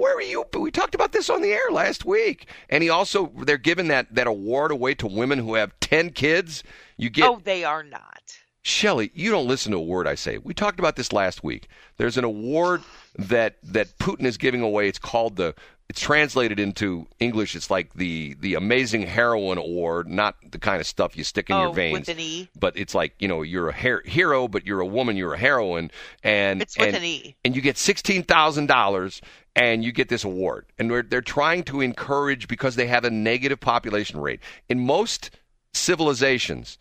[0.00, 0.44] Where were you?
[0.58, 2.48] We talked about this on the air last week.
[2.68, 6.62] And he also they're giving that that award away to women who have 10 kids.
[6.96, 8.38] You get oh, they are not.
[8.62, 10.38] Shelley, you don't listen to a word I say.
[10.38, 11.68] We talked about this last week.
[11.96, 12.82] There's an award
[13.18, 14.88] that that Putin is giving away.
[14.88, 15.54] It's called the.
[15.88, 17.56] It's translated into English.
[17.56, 21.56] It's like the the Amazing Heroine Award, not the kind of stuff you stick in
[21.56, 22.00] oh, your veins.
[22.00, 22.48] with an E.
[22.56, 25.38] But it's like you know you're a her- hero, but you're a woman, you're a
[25.38, 25.90] heroine,
[26.22, 27.34] and It's with and, an E.
[27.44, 29.20] and you get sixteen thousand dollars,
[29.56, 30.66] and you get this award.
[30.78, 34.40] And they're they're trying to encourage because they have a negative population rate.
[34.68, 35.30] In most
[35.72, 36.78] civilizations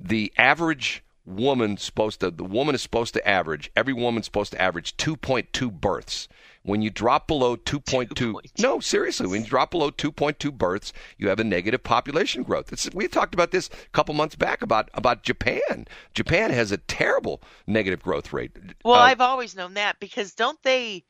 [0.00, 4.60] the average woman supposed to the woman is supposed to average every woman's supposed to
[4.60, 6.28] average 2.2 births.
[6.62, 8.60] When you drop below 2.2 2.2.
[8.62, 12.72] no seriously when you drop below 2.2 births you have a negative population growth.
[12.72, 15.86] It's, we talked about this a couple months back about about japan.
[16.14, 18.52] Japan has a terrible negative growth rate.
[18.84, 21.04] Well, Uh, I've always known that because don't they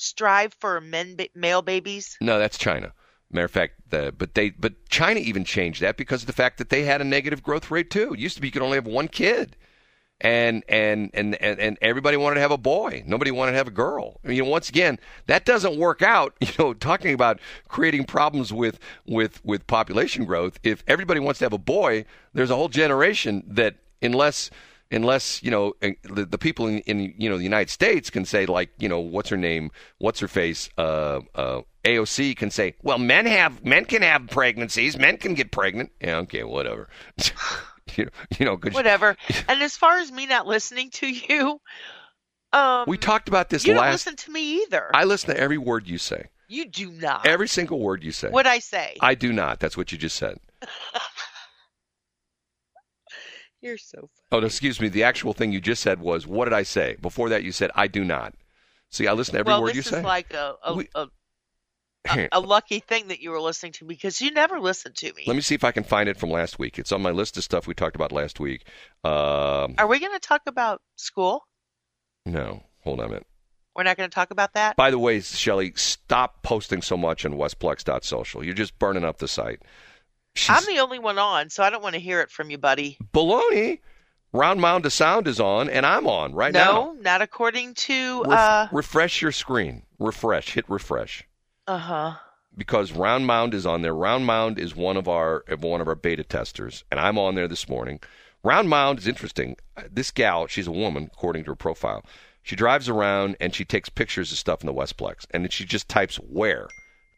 [0.00, 2.16] strive for men ba- male babies?
[2.20, 2.92] No, that's China.
[3.30, 6.58] Matter of fact, the, but they but China even changed that because of the fact
[6.58, 8.14] that they had a negative growth rate too.
[8.14, 9.56] It used to be you could only have one kid,
[10.20, 13.04] and and and and, and everybody wanted to have a boy.
[13.06, 14.18] Nobody wanted to have a girl.
[14.24, 16.34] I mean, once again, that doesn't work out.
[16.40, 20.58] You know, talking about creating problems with with with population growth.
[20.64, 24.50] If everybody wants to have a boy, there's a whole generation that unless
[24.90, 28.24] unless you know uh, the, the people in, in you know the United States can
[28.24, 32.74] say like you know what's her name, what's her face, uh, uh, AOC can say,
[32.82, 35.90] well, men have men can have pregnancies, men can get pregnant.
[36.00, 36.88] Yeah, okay, whatever.
[37.96, 39.16] you know, you know, Whatever.
[39.48, 41.60] and as far as me not listening to you,
[42.52, 44.06] um, we talked about this you don't last.
[44.06, 44.90] listen to me either.
[44.94, 47.26] I listen to every word you say, you do not.
[47.26, 48.28] every single word you say.
[48.28, 48.96] what I say?
[49.00, 49.60] I do not.
[49.60, 50.38] That's what you just said.
[53.60, 54.10] You're so funny.
[54.32, 54.88] Oh, no, excuse me.
[54.88, 57.70] The actual thing you just said was, "What did I say?" Before that, you said,
[57.74, 58.34] "I do not."
[58.90, 60.02] See, I listen to every well, word this you is say.
[60.02, 61.06] like a a, We- a
[62.32, 65.24] a lucky thing that you were listening to because you never listen to me.
[65.26, 66.78] Let me see if I can find it from last week.
[66.78, 68.64] It's on my list of stuff we talked about last week.
[69.04, 71.46] Um, Are we going to talk about school?
[72.24, 73.26] no, hold on a minute.
[73.76, 74.76] We're not going to talk about that.
[74.76, 78.44] By the way, Shelley, stop posting so much on Westplex.social.
[78.44, 79.60] You're just burning up the site.
[80.34, 82.58] She's, I'm the only one on, so I don't want to hear it from you,
[82.58, 82.96] buddy.
[83.12, 83.80] baloney.
[84.32, 86.72] Round Mound of Sound is on, and I'm on right no, now.
[86.72, 88.22] No, not according to.
[88.22, 89.82] Ref- uh refresh your screen.
[89.98, 90.54] Refresh.
[90.54, 91.24] Hit refresh.
[91.66, 92.12] uh huh.
[92.56, 93.94] because Round Mound is on there.
[93.94, 97.48] Round Mound is one of our one of our beta testers, and I'm on there
[97.48, 97.98] this morning.
[98.44, 99.56] Round Mound is interesting.
[99.90, 102.04] This gal, she's a woman, according to her profile.
[102.42, 105.64] She drives around and she takes pictures of stuff in the Westplex, and then she
[105.64, 106.68] just types where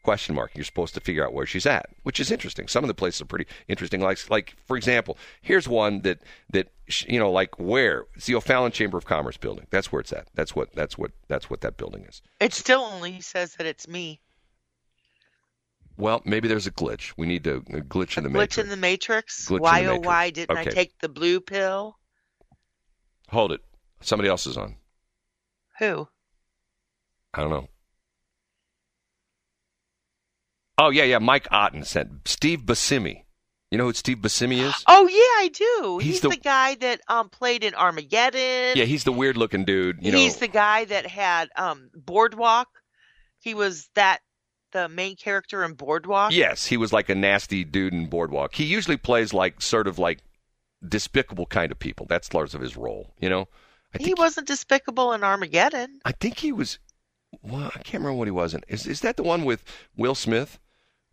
[0.03, 0.51] question mark.
[0.53, 2.67] You're supposed to figure out where she's at, which is interesting.
[2.67, 4.01] Some of the places are pretty interesting.
[4.01, 6.19] Like, like for example, here's one that
[6.51, 6.71] that
[7.07, 9.65] you know, like where it's the O'Fallon Chamber of Commerce building.
[9.69, 10.27] That's where it's at.
[10.35, 12.21] That's what that's what that's what that building is.
[12.39, 14.19] It still only says that it's me.
[15.95, 17.13] Well, maybe there's a glitch.
[17.17, 18.57] We need to a glitch in the glitch matrix.
[18.57, 19.47] in the matrix.
[19.47, 21.97] Glitch why oh why didn't I take the blue pill?
[23.29, 23.61] Hold it.
[24.01, 24.75] Somebody else is on.
[25.79, 26.07] Who?
[27.33, 27.67] I don't know.
[30.77, 31.19] Oh yeah, yeah.
[31.19, 33.23] Mike Otten sent Steve Buscemi
[33.71, 34.73] You know who Steve Buscemi is?
[34.87, 35.99] Oh yeah, I do.
[35.99, 38.77] He's He's, the- the, guy that um played in Armageddon.
[38.77, 40.03] Yeah, he's the weird looking dude.
[40.03, 42.67] You know, he's the guy that had um Boardwalk.
[43.39, 44.19] He was that
[44.71, 46.33] the main character in Boardwalk.
[46.33, 48.55] Yes, he was like a nasty dude in Boardwalk.
[48.55, 50.19] He usually plays like sort of like
[50.85, 52.05] despicable kind of people.
[52.09, 53.47] That's part of his role, you know.
[53.93, 55.99] I he wasn't despicable in Armageddon.
[56.03, 56.79] I think he was.
[57.41, 58.61] Well, I can't remember what he was in.
[58.67, 59.63] Is is that the one with
[59.95, 60.59] Will Smith,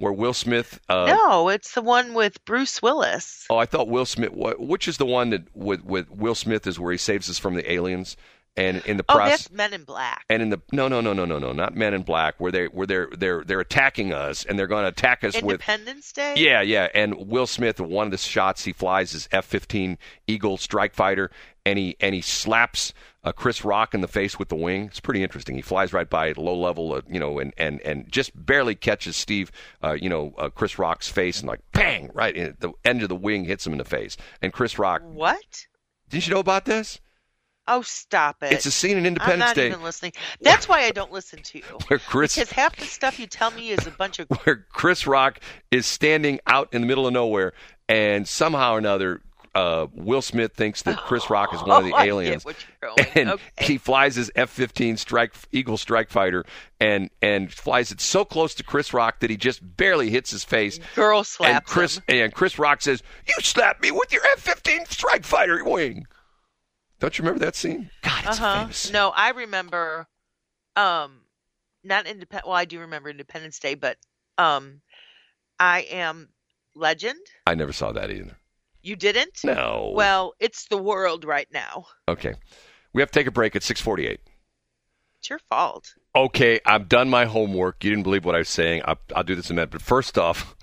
[0.00, 0.80] where Will Smith?
[0.88, 3.46] Uh, no, it's the one with Bruce Willis.
[3.50, 4.32] Oh, I thought Will Smith.
[4.32, 7.54] Which is the one that with with Will Smith is where he saves us from
[7.54, 8.16] the aliens,
[8.56, 9.42] and in the Oh, process.
[9.42, 10.24] that's Men in Black.
[10.28, 12.64] and in the no no no no no no not Men in Black where they
[12.66, 16.34] where they're they're they're attacking us and they're going to attack us with Independence Day.
[16.36, 16.88] Yeah, yeah.
[16.94, 21.30] And Will Smith, one of the shots he flies his F-15 Eagle strike fighter,
[21.66, 24.85] and he and he slaps uh, Chris Rock in the face with the wing.
[24.87, 25.54] It's pretty interesting.
[25.56, 28.74] He flies right by at low level, uh, you know, and, and and just barely
[28.74, 29.50] catches Steve,
[29.85, 33.09] uh, you know, uh, Chris Rock's face, and like bang, right in the end of
[33.09, 34.16] the wing hits him in the face.
[34.40, 35.66] And Chris Rock, What?
[36.09, 37.00] didn't you know about this?
[37.68, 38.52] Oh, stop it!
[38.52, 39.42] It's a scene in Independence.
[39.42, 40.12] I'm not Day even listening.
[40.40, 41.64] That's why I don't listen to you.
[41.88, 45.06] where Chris Because half the stuff you tell me is a bunch of where Chris
[45.06, 45.38] Rock
[45.70, 47.52] is standing out in the middle of nowhere,
[47.88, 49.20] and somehow or another,
[49.54, 52.56] uh, Will Smith thinks that Chris Rock is one of the Oh, aliens, what
[53.16, 53.42] and Okay.
[53.64, 56.44] he flies his F-15 strike Eagle strike fighter,
[56.78, 60.44] and and flies it so close to Chris Rock that he just barely hits his
[60.44, 60.78] face.
[60.94, 62.04] girl And Chris him.
[62.08, 66.06] and Chris Rock says, "You slapped me with your F-15 strike fighter wing."
[67.00, 67.90] Don't you remember that scene?
[68.02, 68.58] God, it's Uh huh.
[68.60, 68.92] famous.
[68.92, 70.06] No, I remember.
[70.76, 71.22] Um,
[71.82, 72.46] not independent.
[72.46, 73.96] Well, I do remember Independence Day, but
[74.38, 74.82] um,
[75.58, 76.28] I am
[76.74, 77.18] Legend.
[77.46, 78.36] I never saw that either.
[78.82, 79.40] You didn't?
[79.44, 79.92] No.
[79.94, 81.86] Well, it's the world right now.
[82.08, 82.34] okay,
[82.92, 84.20] we have to take a break at six forty-eight.
[85.18, 85.94] It's your fault.
[86.16, 87.84] okay, I've done my homework.
[87.84, 88.82] You didn't believe what I was saying.
[88.86, 89.70] I'll, I'll do this in a minute.
[89.70, 90.56] But first off,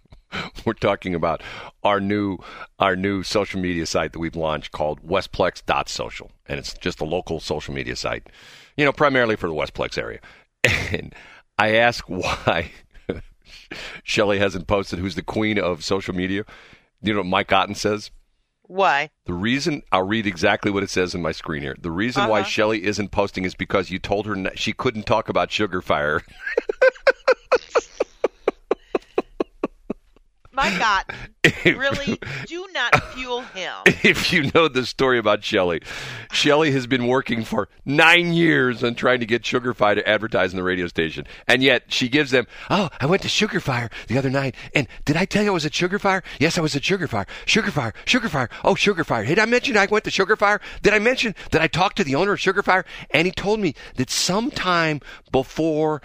[0.66, 1.42] we're talking about
[1.82, 2.36] our new
[2.78, 7.40] our new social media site that we've launched called Westplex.social, and it's just a local
[7.40, 8.28] social media site,
[8.76, 10.20] you know, primarily for the Westplex area.
[10.92, 11.14] And
[11.58, 12.72] I ask why
[14.02, 16.44] Shelley hasn't posted who's the queen of social media.
[17.06, 18.10] You know what Mike Otten says?
[18.62, 19.10] Why?
[19.26, 21.76] The reason I'll read exactly what it says in my screen here.
[21.80, 22.48] The reason why Uh-huh.
[22.48, 26.22] Shelley isn't posting is because you told her n- she couldn't talk about sugar fire.
[30.56, 31.04] My God,
[31.66, 32.18] really?
[32.46, 33.74] Do not fuel him.
[33.86, 35.82] if you know the story about Shelly,
[36.32, 40.54] Shelly has been working for nine years on trying to get Sugar Fire to advertise
[40.54, 43.90] in the radio station, and yet she gives them, "Oh, I went to Sugar Fire
[44.08, 46.22] the other night, and did I tell you I was at Sugar Fire?
[46.40, 47.26] Yes, I was at Sugar Fire.
[47.44, 48.48] Sugar Fire, Sugar Fire.
[48.64, 49.26] Oh, Sugar Fire.
[49.26, 50.62] Did I mention I went to Sugar Fire?
[50.80, 52.86] Did I mention that I talked to the owner of Sugar Fire?
[53.10, 56.00] And he told me that sometime before."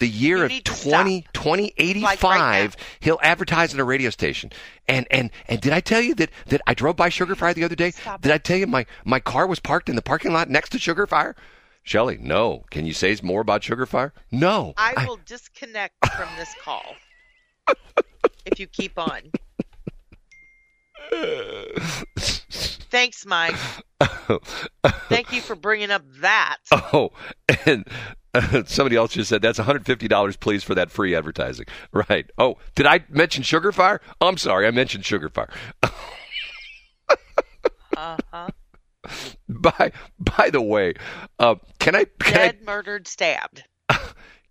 [0.00, 4.50] The year of need to 20, 2085, Like right he'll advertise in a radio station.
[4.88, 7.64] And and and did I tell you that that I drove by Sugar Fire the
[7.64, 7.90] other day?
[7.92, 10.70] Stop did I tell you my my car was parked in the parking lot next
[10.70, 11.36] to Sugar Fire?
[11.82, 12.64] Shelley, no.
[12.70, 14.12] Can you say more about Sugar Fire?
[14.30, 14.74] No.
[14.76, 16.96] I will disconnect from this call
[18.46, 19.20] if you keep on.
[22.90, 23.56] Thanks, Mike.
[25.08, 26.58] Thank you for bringing up that.
[26.72, 27.10] Oh,
[27.66, 27.86] and
[28.66, 31.66] somebody else just said that's $150, please, for that free advertising.
[31.92, 32.30] Right.
[32.38, 34.00] Oh, did I mention Sugar Fire?
[34.20, 35.50] I'm sorry, I mentioned Sugar Fire.
[37.96, 38.48] Uh huh.
[39.48, 40.94] by by the way,
[41.38, 43.64] uh, can I can I Dead, murdered, stabbed.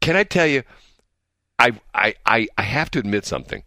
[0.02, 0.64] Can I tell you,
[1.58, 3.64] I I I, I have to admit something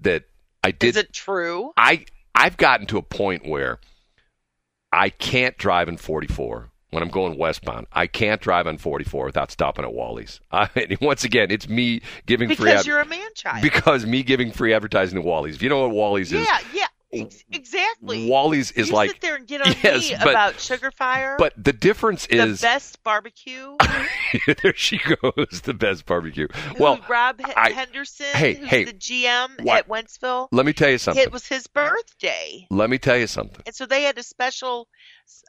[0.00, 0.24] that
[0.62, 0.88] I did.
[0.90, 1.72] Is it true?
[1.76, 3.80] I I've gotten to a point where
[4.92, 7.86] I can't drive in 44 when I'm going westbound.
[7.92, 10.40] I can't drive on 44 without stopping at Wally's.
[10.52, 10.68] I,
[11.00, 13.62] once again, it's me giving free Because ad- you're a man child.
[13.62, 15.56] because me giving free advertising to Wally's.
[15.56, 18.28] If you know what Wally's is, yeah, yeah, ex- exactly.
[18.28, 21.36] Wally's is you like sit there and get on Yes, me but- about Sugar Fire,
[21.38, 23.76] but the difference the is best barbecue.
[24.62, 26.48] there she goes, the best barbecue.
[26.76, 30.66] who Well, Rob H- I- Henderson, hey, who's hey, the GM what- at Wentzville, let
[30.66, 31.22] me tell you something.
[31.22, 33.62] it was his birthday, Let me tell you something.
[33.66, 34.88] and so they had a special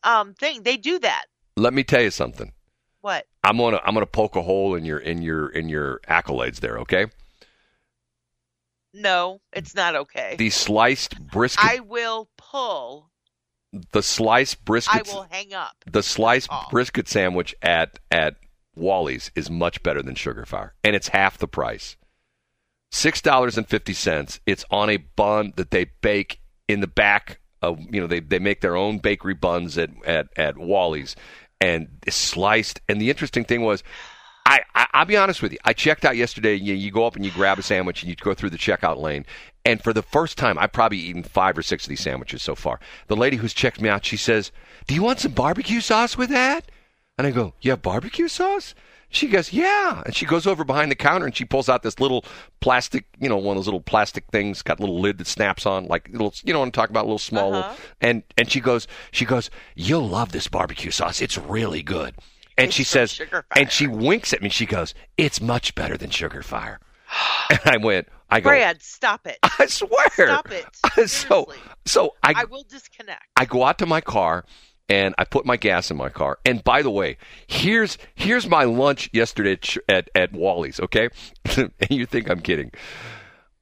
[0.03, 0.63] um thing.
[0.63, 1.25] They do that.
[1.57, 2.53] Let me tell you something.
[3.01, 3.25] What?
[3.43, 6.79] I'm gonna I'm gonna poke a hole in your in your in your accolades there,
[6.79, 7.05] okay?
[8.93, 10.35] No, it's not okay.
[10.37, 13.11] The sliced brisket, I will pull.
[13.91, 15.07] the sliced brisket.
[15.07, 15.75] I will hang up.
[15.85, 18.35] the sliced brisket sandwich at at
[18.75, 21.97] Wally's is much better than Sugar Fire, and it's half the price.
[22.91, 24.39] Six dollars and fifty cents.
[24.47, 28.39] It's on a bun that they bake in the back of you know they they
[28.39, 31.15] make their own bakery buns at at at Wally's,
[31.61, 32.81] and it's sliced.
[32.89, 33.83] And the interesting thing was.
[34.49, 35.59] I, I I'll be honest with you.
[35.63, 36.55] I checked out yesterday.
[36.55, 38.97] You, you go up and you grab a sandwich and you go through the checkout
[38.97, 39.25] lane.
[39.63, 42.55] And for the first time, I've probably eaten five or six of these sandwiches so
[42.55, 42.79] far.
[43.07, 44.51] The lady who's checked me out, she says,
[44.87, 46.71] "Do you want some barbecue sauce with that?"
[47.17, 48.73] And I go, "You have barbecue sauce?"
[49.11, 51.99] She goes, "Yeah." And she goes over behind the counter and she pulls out this
[51.99, 52.25] little
[52.59, 55.67] plastic, you know, one of those little plastic things, got a little lid that snaps
[55.67, 57.53] on, like little, you know what I'm talking about, a little small.
[57.53, 57.69] Uh-huh.
[57.69, 61.21] Little, and and she goes, she goes, "You'll love this barbecue sauce.
[61.21, 62.15] It's really good."
[62.59, 63.21] And she says,
[63.55, 64.49] and she winks at me.
[64.49, 66.79] She goes, "It's much better than Sugar Fire."
[67.49, 69.39] and I went, I go, Brad, stop it.
[69.59, 70.09] I swear.
[70.11, 71.09] Stop it.
[71.09, 71.51] so
[71.85, 73.23] so I I will disconnect.
[73.35, 74.45] I go out to my car
[74.87, 76.39] and I put my gas in my car.
[76.45, 77.17] And by the way,
[77.47, 80.79] here's here's my lunch yesterday at at, at Wally's.
[80.79, 81.09] Okay,
[81.57, 82.71] and you think I'm kidding?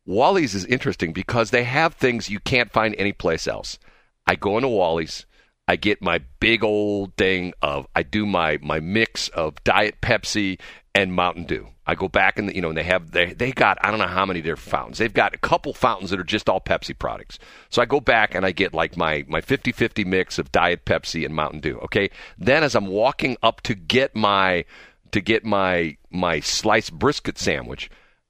[0.06, 3.78] Wally's is interesting because they have things you can't find anyplace else.
[4.26, 5.26] I go into Wally's.
[5.68, 10.60] I get my big old thing of I do my my mix of Diet Pepsi
[10.96, 11.68] and Mountain Dew.
[11.86, 14.08] I go back and you know and they have they they got I don't know
[14.08, 14.98] how many different fountains.
[14.98, 17.38] They've got a couple fountains that are just all Pepsi products.
[17.70, 21.26] So I go back and I get like my my 50-50 mix of Diet Pepsi
[21.26, 22.10] and Mountain Dew, okay?
[22.38, 24.66] Then as I'm walking up to get my
[25.12, 27.90] to get my my sliced brisket sandwich,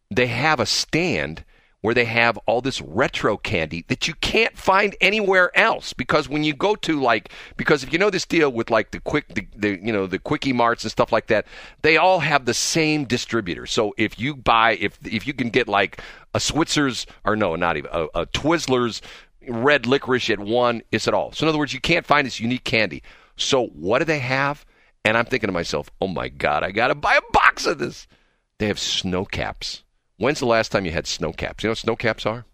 [0.10, 1.43] they have a stand
[1.88, 5.93] where they have all this retro candy that you can't find anywhere else.
[5.93, 9.00] Because when you go to like because if you know this deal with like the
[9.00, 11.47] quick the, the you know the quickie marts and stuff like that
[11.84, 13.65] they all have the same distributor.
[13.65, 16.02] So if you buy if if you can get like
[16.34, 19.00] a Switzer's or no not even a, a Twizzlers
[19.47, 21.32] red licorice at one it's at all.
[21.32, 23.02] So in other words you can't find this unique candy.
[23.38, 24.65] So what do they have?
[25.06, 28.08] And I'm thinking to myself oh my god I gotta buy a box of this.
[28.58, 29.84] They have snow caps
[30.17, 31.63] When's the last time you had snow caps?
[31.63, 32.45] You know what snow caps are?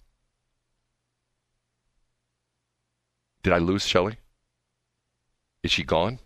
[3.41, 4.17] Did I lose Shelley?
[5.63, 6.19] Is she gone?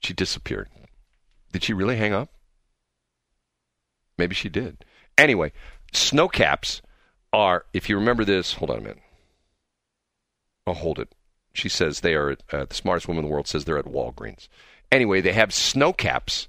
[0.00, 0.68] She disappeared.
[1.52, 2.30] Did she really hang up?
[4.16, 4.84] Maybe she did.
[5.18, 5.52] Anyway,
[5.92, 6.80] snow caps
[7.32, 9.02] are, if you remember this, hold on a minute.
[10.66, 11.14] Oh, hold it.
[11.52, 14.48] She says they are, uh, the smartest woman in the world says they're at Walgreens.
[14.90, 16.48] Anyway, they have snow caps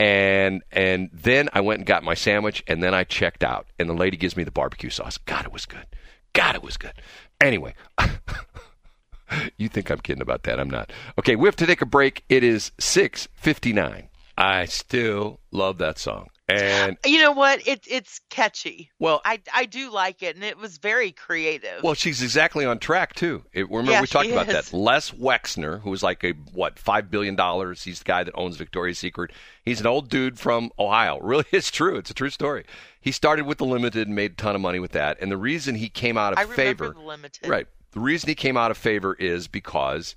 [0.00, 3.88] and and then I went and got my sandwich, and then I checked out, and
[3.88, 5.18] the lady gives me the barbecue sauce.
[5.18, 5.84] God, it was good.
[6.32, 6.94] God, it was good.
[7.38, 7.74] Anyway,
[9.58, 10.58] you think I'm kidding about that?
[10.58, 10.90] I'm not.
[11.18, 12.24] Okay, we have to take a break.
[12.30, 14.08] It is six fifty nine.
[14.38, 17.66] I still love that song, and You know what?
[17.66, 18.90] It, it's catchy.
[18.98, 21.82] well, I, I do like it, and it was very creative.
[21.82, 23.44] Well, she's exactly on track too.
[23.52, 24.70] It, remember Yeah, we talked about is.
[24.70, 24.76] that.
[24.76, 27.82] Les Wexner, who's like a what five billion dollars.
[27.84, 29.30] He's the guy that owns Victoria's Secret.
[29.64, 31.18] He's an old dude from Ohio.
[31.30, 31.96] Really, it's true.
[31.96, 32.64] It's a true story.
[33.00, 35.18] He started with the Limited and made a ton of money with that.
[35.20, 37.48] And the reason he came out of I favor, the limited.
[37.48, 37.66] right?
[37.92, 40.16] The reason he came out of favor is because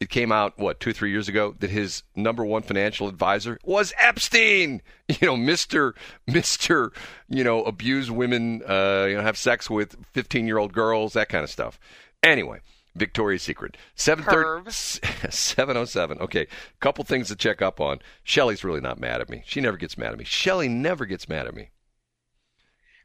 [0.00, 3.92] it came out what two three years ago that his number one financial advisor was
[3.98, 4.82] Epstein.
[5.20, 5.94] You know, Mister
[6.26, 6.90] Mister.
[7.28, 8.62] You know, abuse women.
[8.66, 11.12] Uh, you know, have sex with fifteen year old girls.
[11.12, 11.78] That kind of stuff.
[12.22, 12.60] Anyway.
[12.96, 13.76] Victoria's Secret.
[13.96, 14.70] 730
[15.30, 16.18] 707.
[16.20, 16.46] Okay.
[16.80, 17.98] Couple things to check up on.
[18.22, 19.42] Shelly's really not mad at me.
[19.44, 20.24] She never gets mad at me.
[20.24, 21.70] Shelly never gets mad at me.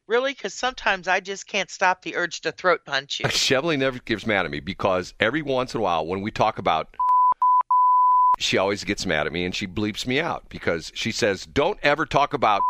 [0.10, 0.32] Really?
[0.32, 3.30] Because sometimes I just can't stop the urge to throat punch you.
[3.30, 6.58] Shelly never gets mad at me because every once in a while when we talk
[6.58, 6.88] about
[8.40, 11.78] she always gets mad at me and she bleeps me out because she says, Don't
[11.84, 12.64] ever talk about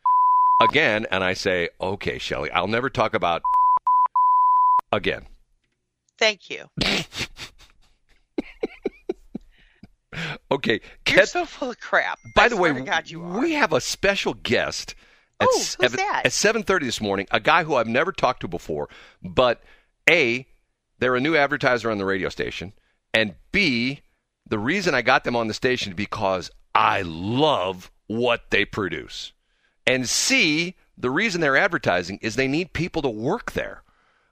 [0.60, 1.06] again.
[1.10, 3.40] And I say, Okay, Shelly, I'll never talk about
[4.92, 5.24] again.
[6.18, 6.66] Thank you.
[10.50, 10.80] Okay.
[11.08, 12.18] You're Ket- so full of crap.
[12.36, 14.94] by I the way, God, we have a special guest
[15.40, 16.22] at, Oh, who's seven, that?
[16.26, 18.88] at 7.30 this morning, a guy who I've never talked to before,
[19.22, 19.62] but
[20.08, 20.46] A,
[20.98, 22.72] they're a new advertiser on the radio station,
[23.12, 24.00] and B,
[24.46, 29.32] the reason I got them on the station is because I love what they produce.
[29.86, 33.82] And C, the reason they're advertising is they need people to work there.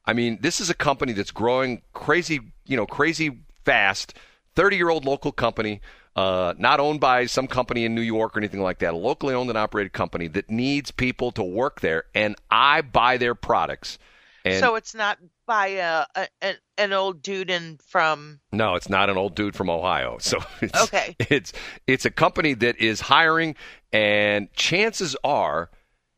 [0.04, 4.14] I mean, this is a company that's growing crazy, you know, crazy fast.
[4.54, 5.80] 30 year old local company,
[6.16, 8.94] uh, not owned by some company in New York or anything like that.
[8.94, 12.04] A locally owned and operated company that needs people to work there.
[12.14, 13.98] And I buy their products.
[14.44, 18.40] And so it's not by a, a an, an old dude in from.
[18.50, 20.18] No, it's not an old dude from Ohio.
[20.20, 21.14] So it's, Okay.
[21.18, 21.52] it's
[21.86, 23.54] it's a company that is hiring,
[23.92, 25.70] and chances are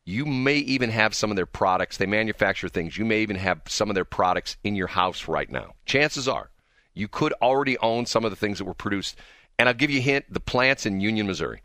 [0.07, 1.99] you may even have some of their products.
[1.99, 2.97] They manufacture things.
[2.97, 5.75] You may even have some of their products in your house right now.
[5.85, 6.51] Chances are
[6.95, 9.17] you could already own some of the things that were produced.
[9.59, 11.63] And I'll give you a hint: the plants in Union, Missouri.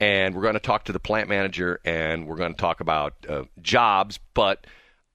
[0.00, 3.14] And we're going to talk to the plant manager, and we're going to talk about
[3.28, 4.66] uh, jobs, but.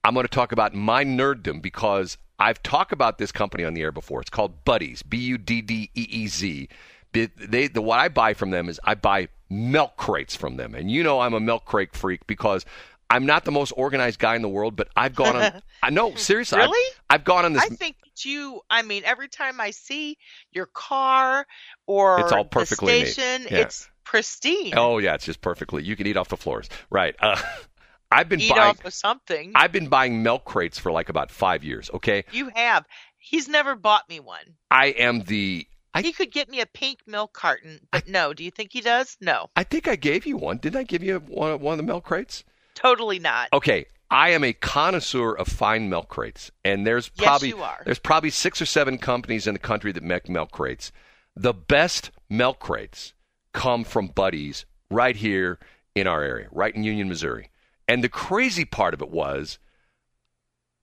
[0.05, 3.81] I'm going to talk about my nerddom because I've talked about this company on the
[3.81, 4.19] air before.
[4.19, 6.67] It's called Buddeez, B U D D E E Z.
[7.13, 10.75] They, the what I buy from them is I buy milk crates from them.
[10.75, 12.65] And you know I'm a milk crate freak because
[13.09, 15.61] I'm not the most organized guy in the world, but I've gone on.
[15.83, 16.59] I know seriously.
[16.59, 16.95] I've- Really?
[17.09, 17.63] I've, gone on this.
[17.63, 18.61] I think you.
[18.69, 20.17] I mean, every time I see
[20.51, 21.45] your car
[21.85, 23.07] or It's all perfectly neat.
[23.09, 23.59] station, Yeah.
[23.59, 24.73] it's pristine.
[24.77, 25.83] oh yeah, it's just perfectly.
[25.83, 27.15] You can eat off the floors, right?
[27.19, 27.39] Uh,
[28.11, 28.61] I've been Eat buying.
[28.61, 29.53] off of something.
[29.55, 31.89] I've been buying milk crates for like about five years.
[31.93, 32.85] Okay, you have.
[33.17, 34.55] He's never bought me one.
[34.69, 35.67] I am the.
[35.95, 38.33] I he could get me a pink milk carton, but no.
[38.33, 39.17] Do you think he does?
[39.21, 40.57] No, I think I gave you one.
[40.57, 42.43] Didn't I give you one, one of the milk crates?
[42.75, 43.49] Totally not.
[43.53, 47.81] Okay, I am a connoisseur of fine milk crates, and there's Yes, probably you are.
[47.85, 50.91] there's probably six or seven companies in the country that make milk crates.
[51.35, 53.13] The best milk crates
[53.53, 55.59] come from Buddeez right here
[55.95, 57.49] in our area, right in Union, Missouri.
[57.87, 59.59] And the crazy part of it was,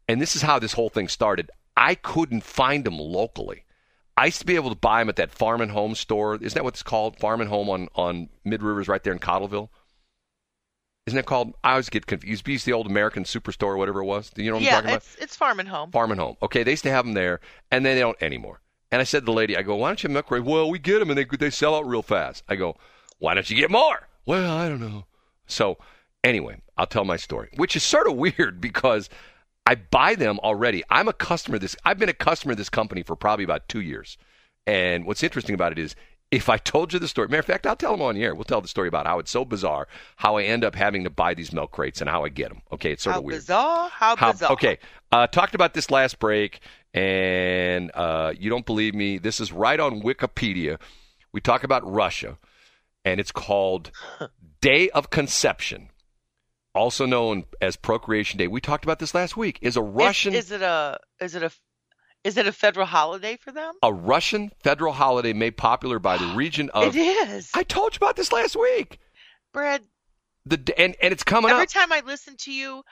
[0.09, 1.51] and this is how this whole thing started.
[1.76, 3.64] I couldn't find them locally.
[4.16, 6.34] I used to be able to buy them at that Farm and Home store.
[6.34, 7.18] Isn't that what it's called?
[7.18, 9.68] Farm and Home on on Mid Rivers, right there in Cottleville.
[11.11, 11.55] Isn't it called?
[11.65, 12.47] I always get confused.
[12.47, 14.31] Used the old American Superstore, or whatever it was.
[14.31, 14.97] Do you know what I'm yeah, talking about?
[14.99, 15.91] it's it's farm and home.
[15.91, 16.37] Farm and Home.
[16.41, 17.41] Okay, they used to have them there,
[17.73, 18.61] and then they don't anymore.
[18.93, 20.45] And I said to the lady, I go, why don't you have milk crate?
[20.45, 22.45] Well, we get them, and they they sell out real fast.
[22.49, 22.77] I go,
[23.19, 24.07] why don't you get more?
[24.25, 25.07] Well, I don't know.
[25.49, 25.79] So
[26.23, 29.09] anyway, I'll tell my story, which is sort of weird because
[29.67, 30.85] I buy them already.
[30.91, 31.57] I'm a customer.
[31.57, 34.17] of This I've been a customer of this company for probably about two years.
[34.65, 35.97] And what's interesting about it is,
[36.31, 38.35] if I told you the story, matter of fact, I'll tell them on the air.
[38.35, 41.11] We'll tell the story about how it's so bizarre, how I end up having to
[41.11, 42.62] buy these milk crates, and how I get them.
[42.72, 43.39] Okay, it's sort How of weird.
[43.41, 43.89] bizarre!
[43.91, 44.53] How, How- bizarre!
[44.53, 44.78] okay,
[45.11, 46.61] uh, talked about this last break,
[46.95, 49.18] and uh, you don't believe me.
[49.18, 50.78] This is right on Wikipedia.
[51.33, 52.39] We talk about Russia,
[53.05, 53.91] and it's called
[54.61, 55.89] Day of Conception,
[56.74, 58.47] also known as Procreation Day.
[58.47, 59.59] We talked about this last week.
[59.62, 61.51] Is a Is- Russian Is, it a is it a
[62.25, 63.75] is it a federal holiday for them?
[63.83, 66.95] a Russian federal holiday made popular by the region of.
[66.97, 67.51] it is.
[67.55, 68.99] I told you about this last week.
[69.53, 69.83] Brad,
[70.47, 71.71] The and and it's coming up every up.
[71.71, 72.83] time I listen to you,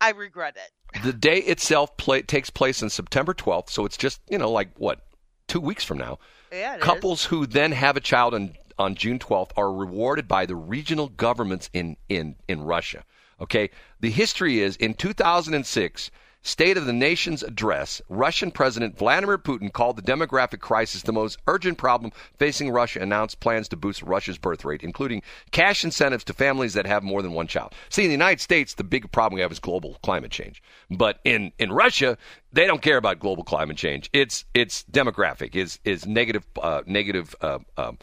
[0.00, 1.02] I regret it.
[1.02, 4.70] The day itself play, takes place on September 12th, so it's just you know like
[4.76, 5.00] what
[5.48, 6.18] two weeks from now.
[6.50, 6.82] Yeah, it is.
[6.84, 11.08] Couples who then have a child on, on June 12th are rewarded by the regional
[11.08, 13.04] governments in, in, in Russia.
[13.40, 13.70] Okay?
[14.00, 16.10] The history is in 2006,
[16.44, 21.38] State of the Nation's address, Russian President Vladimir Putin called the demographic crisis the most
[21.46, 25.22] urgent problem facing Russia, announced plans to boost Russia's birth rate, including
[25.52, 27.74] cash incentives to families that have more than one child.
[27.90, 30.60] See, in the United States, the big problem we have is global climate change.
[30.90, 32.18] But in, in Russia,
[32.52, 34.10] they don't care about global climate change.
[34.12, 37.98] It's it's demographic, is is negative uh, negative uh, um,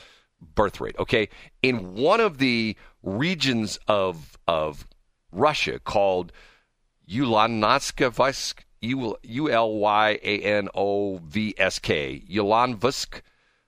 [0.56, 0.96] birth rate.
[0.98, 1.28] Okay,
[1.62, 4.88] in one of the regions of of
[5.32, 6.32] Russia called
[7.10, 13.22] Ulanskavosk, U L Y A N O V S K, Ulanvosk,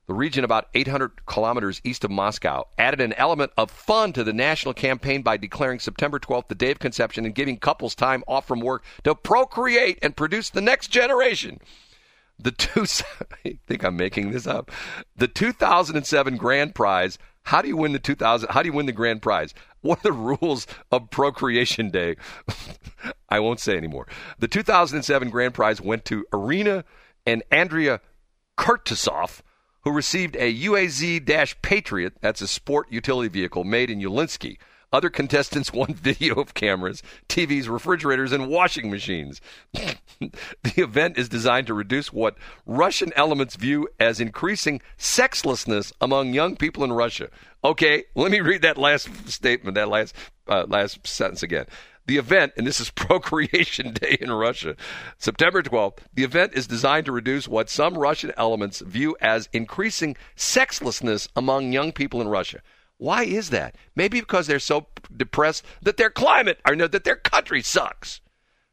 [0.07, 4.33] the region about 800 kilometers east of Moscow, added an element of fun to the
[4.33, 8.47] national campaign by declaring September 12th the day of conception and giving couples time off
[8.47, 11.59] from work to procreate and produce the next generation.
[12.37, 12.81] The two,
[13.45, 14.71] I think I'm making this up.
[15.15, 17.17] The 2007 grand prize.
[17.43, 18.49] How do you win the 2000?
[18.51, 19.53] How do you win the grand prize?
[19.83, 22.15] What are the rules of Procreation Day?
[23.29, 24.07] I won't say anymore.
[24.37, 26.85] The 2007 grand prize went to Arena
[27.25, 27.99] and Andrea
[28.59, 29.41] Kurtasov,
[29.83, 31.25] who received a UAZ
[31.63, 34.57] Patriot, that's a sport utility vehicle made in Ulinsky.
[34.93, 39.39] Other contestants won video of cameras, TVs, refrigerators, and washing machines.
[39.73, 39.93] the
[40.75, 46.83] event is designed to reduce what Russian elements view as increasing sexlessness among young people
[46.83, 47.29] in Russia.
[47.63, 50.15] Okay, let me read that last statement, that last
[50.47, 51.67] uh, last sentence again.
[52.07, 54.75] The event, and this is Procreation Day in Russia,
[55.17, 60.17] September 12th, the event is designed to reduce what some Russian elements view as increasing
[60.35, 62.61] sexlessness among young people in Russia.
[63.01, 63.73] Why is that?
[63.95, 64.85] Maybe because they're so
[65.17, 68.21] depressed that their climate or no, that their country sucks.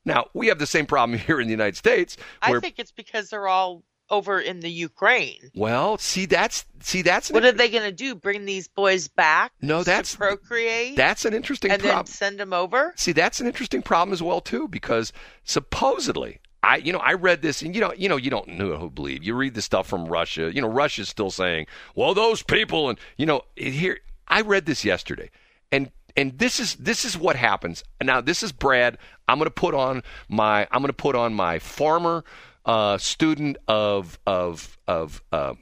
[0.04, 2.18] Now, we have the same problem here in the United States.
[2.46, 5.50] Where, I think it's because they're all over in the Ukraine.
[5.54, 8.14] well, see that's see that's an What are they going to do?
[8.14, 9.52] Bring these boys back?
[9.62, 10.94] No, to that's- procreate.
[10.96, 12.12] that's an interesting and then problem.
[12.12, 12.92] send them over.
[12.96, 15.10] See, that's an interesting problem as well too, because
[15.44, 18.76] supposedly, I you know I read this, and you know you know you don't know
[18.76, 19.22] who believe.
[19.24, 20.50] You read the stuff from Russia.
[20.54, 24.00] You know Russia's still saying, well, those people, and you know here.
[24.28, 25.30] I read this yesterday,
[25.72, 27.84] and and this is this is what happens.
[28.02, 28.98] Now this is Brad.
[29.28, 32.24] I'm going to put on my I'm going to put on my former
[32.64, 35.54] uh, student of of of uh,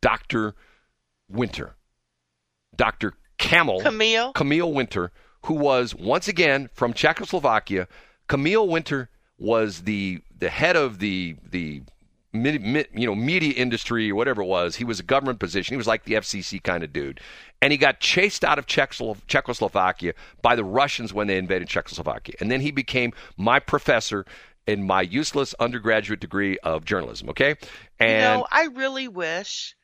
[0.00, 0.54] Doctor
[1.28, 1.76] Winter,
[2.76, 3.80] Doctor Camel.
[3.80, 4.32] Camille.
[4.32, 5.12] Camille Winter,
[5.46, 7.88] who was once again from Czechoslovakia.
[8.28, 11.82] Camille Winter was the the head of the the
[12.32, 14.76] mid, mid, you know, media industry or whatever it was.
[14.76, 15.74] He was a government position.
[15.74, 17.20] He was like the FCC kind of dude,
[17.60, 22.34] and he got chased out of Czechoslo- Czechoslovakia by the Russians when they invaded Czechoslovakia,
[22.40, 24.24] and then he became my professor
[24.66, 27.28] in my useless undergraduate degree of journalism.
[27.30, 27.56] Okay,
[27.98, 29.74] and you know, I really wish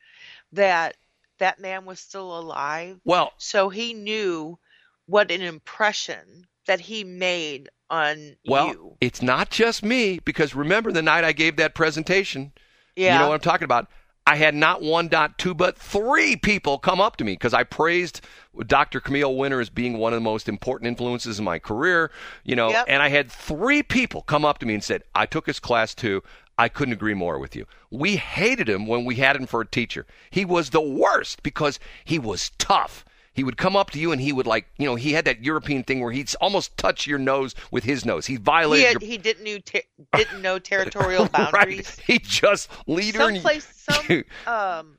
[0.53, 0.95] that
[1.37, 4.57] that man was still alive, well, so he knew
[5.05, 8.95] what an impression that he made on well, you.
[9.01, 12.51] it's not just me because remember the night I gave that presentation.
[12.95, 13.13] Yeah.
[13.15, 13.87] You know what I'm talking about?
[14.27, 17.63] I had not one, not two, but three people come up to me because I
[17.63, 18.21] praised
[18.67, 18.99] Dr.
[18.99, 22.11] Camille Winter as being one of the most important influences in my career,
[22.43, 22.85] you know, Yep.
[22.87, 25.95] and I had three people come up to me and said, I took his class
[25.95, 26.21] too.
[26.59, 27.65] I couldn't agree more with you.
[27.89, 30.05] We hated him when we had him for a teacher.
[30.29, 33.03] He was the worst because he was tough.
[33.33, 35.43] He would come up to you and he would like, you know, he had that
[35.43, 38.25] European thing where he'd almost touch your nose with his nose.
[38.25, 39.81] He he, violated had, your he didn't knew ter-
[40.15, 41.97] didn't know territorial boundaries.
[41.97, 42.03] Right.
[42.05, 44.97] He just leader Some and place, some um,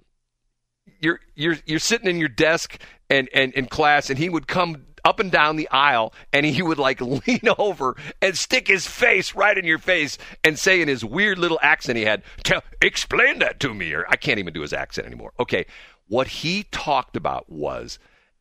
[1.00, 4.86] you're you're you're sitting in your desk and and in class and he would come
[5.04, 9.34] up and down the aisle and he would like lean over and stick his face
[9.34, 13.38] right in your face and say in his weird little accent he had, Tell, explain
[13.40, 15.32] that to me or I can't even do his accent anymore.
[15.38, 15.66] Okay.
[16.08, 17.98] What he talked about was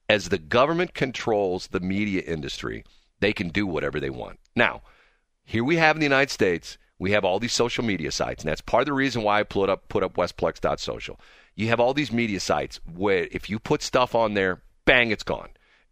[0.10, 2.84] as the government controls the media industry,
[3.20, 4.40] they can do whatever they want.
[4.56, 4.82] Now,
[5.46, 8.50] here we have in the United States, we have all these social media sites, and
[8.50, 11.20] that's part of the reason why I put up put up Westplex.social.
[11.56, 15.24] You have all these media sites where if you put stuff on there, bang, it's
[15.24, 15.50] gone.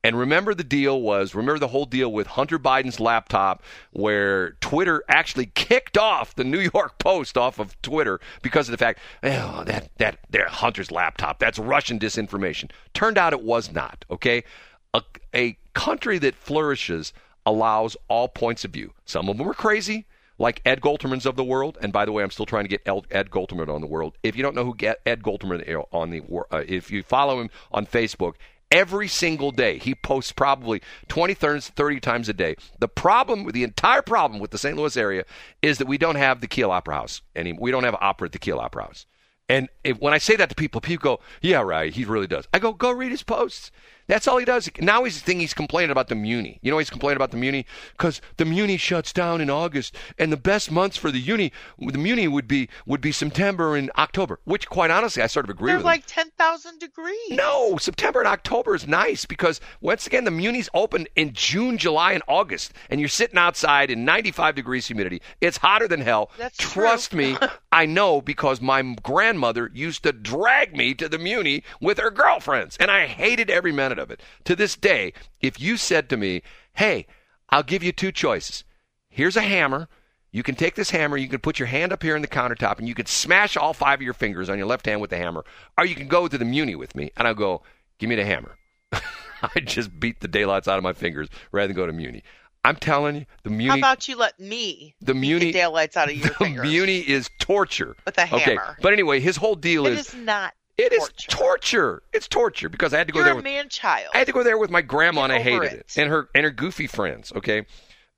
[0.07, 5.03] And remember the deal was remember the whole deal with Hunter Biden's laptop where Twitter
[5.09, 9.65] actually kicked off the New York Post off of Twitter because of the fact, oh,
[9.65, 12.71] that that that Hunter's laptop, that's Russian disinformation.
[12.93, 14.45] Turned out it was not, okay?
[14.93, 15.03] A,
[15.35, 17.11] a country that flourishes
[17.45, 18.93] allows all points of view.
[19.03, 20.05] Some of them are crazy,
[20.39, 21.77] like Ed Golterman's of the world.
[21.81, 24.17] And by the way, I'm still trying to get Ed Golterman on the world.
[24.23, 27.85] If you don't know who Ed Golterman on the, uh, if you follow him on
[27.85, 28.35] Facebook,
[28.71, 32.55] every single day he posts probably 20, 30, 30 times a day.
[32.79, 34.77] The problem, the entire problem with the St.
[34.77, 35.25] Louis area
[35.61, 37.61] is that we don't have the Kiel Opera House anymore.
[37.61, 39.05] We don't have opera at the Kiel Opera House.
[39.49, 41.93] And if, when I say that to people, people go, "Yeah, right.
[41.93, 43.71] He really does." I go, "Go read his posts."
[44.07, 44.69] That's all he does.
[44.79, 46.59] Now he's thinking he's complaining about the Muni.
[46.61, 50.31] You know, he's complaining about the Muni because the Muni shuts down in August, and
[50.31, 54.39] the best months for the Uni, the Muni would be would be September and October.
[54.45, 55.81] Which, quite honestly, I sort of agree they're with.
[55.83, 55.87] him.
[55.87, 57.17] like ten thousand degrees.
[57.31, 62.13] No, September and October is nice because once again the Muni's open in June, July,
[62.13, 65.21] and August, and you're sitting outside in 95 degrees humidity.
[65.41, 66.31] It's hotter than hell.
[66.37, 67.17] That's Trust true.
[67.19, 67.37] me,
[67.71, 72.77] I know because my grandmother used to drag me to the Muni with her girlfriends,
[72.79, 74.21] and I hated every minute of it.
[74.45, 76.41] To this day, if you said to me,
[76.73, 77.07] "Hey,
[77.49, 78.63] I'll give you two choices.
[79.09, 79.87] Here's a hammer."
[80.31, 82.77] You can take this hammer, you can put your hand up here in the countertop,
[82.77, 85.17] and you can smash all five of your fingers on your left hand with the
[85.17, 85.43] hammer.
[85.77, 87.63] Or you can go to the Muni with me, and I'll go,
[87.97, 88.57] give me the hammer.
[88.91, 92.23] I just beat the daylights out of my fingers rather than go to Muni.
[92.63, 93.69] I'm telling you, the Muni.
[93.69, 96.67] How about you let me the Muni, the daylights out of your the fingers?
[96.67, 97.95] Muni is torture.
[98.05, 98.41] With a hammer.
[98.41, 100.53] Okay, but anyway, his whole deal It is is not.
[100.77, 101.27] It is torture.
[101.29, 102.03] torture.
[102.13, 104.11] It's torture because I had to go You're there a with man child.
[104.13, 105.73] I had to go there with my grandma, and I hated it.
[105.73, 105.97] it.
[105.97, 107.31] and her and her goofy friends.
[107.35, 107.65] Okay,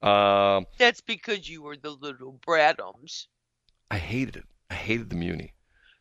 [0.02, 3.28] um, That's because you were the little Bradums.
[3.92, 4.46] I hated it.
[4.70, 5.54] I hated the Muni.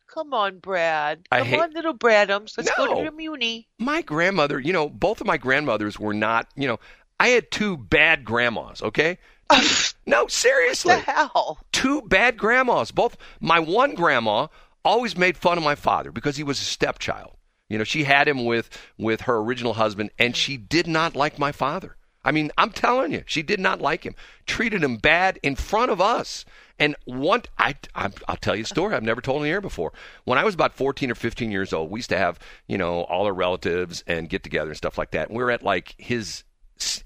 [0.07, 1.27] Come on, Brad.
[1.31, 2.57] Come hate- on, little Bradums.
[2.57, 3.67] Let's go to the Muni.
[3.77, 6.79] my grandmother, you know, both of my grandmothers were not, you know,
[7.19, 9.17] I had two bad grandmas, okay?
[10.05, 10.95] no, seriously.
[10.95, 11.59] What the hell?
[11.71, 12.91] Two bad grandmas.
[12.91, 14.47] Both my one grandma
[14.83, 17.35] always made fun of my father because he was a stepchild.
[17.67, 21.37] You know, she had him with with her original husband and she did not like
[21.37, 21.95] my father.
[22.23, 24.15] I mean, I'm telling you, she did not like him.
[24.45, 26.43] Treated him bad in front of us.
[26.77, 29.61] And one, I, I, I'll tell you a story I've never told on the air
[29.61, 29.93] before.
[30.25, 33.03] When I was about 14 or 15 years old, we used to have, you know,
[33.03, 35.29] all our relatives and get together and stuff like that.
[35.29, 36.43] And we were at like his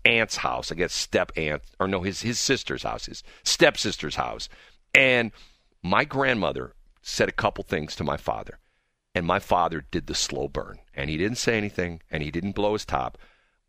[0.06, 4.50] aunt's house, I guess step aunt, or no, his his sister's house, his stepsister's house.
[4.94, 5.32] And
[5.82, 8.58] my grandmother said a couple things to my father,
[9.14, 12.56] and my father did the slow burn, and he didn't say anything, and he didn't
[12.56, 13.20] blow his top.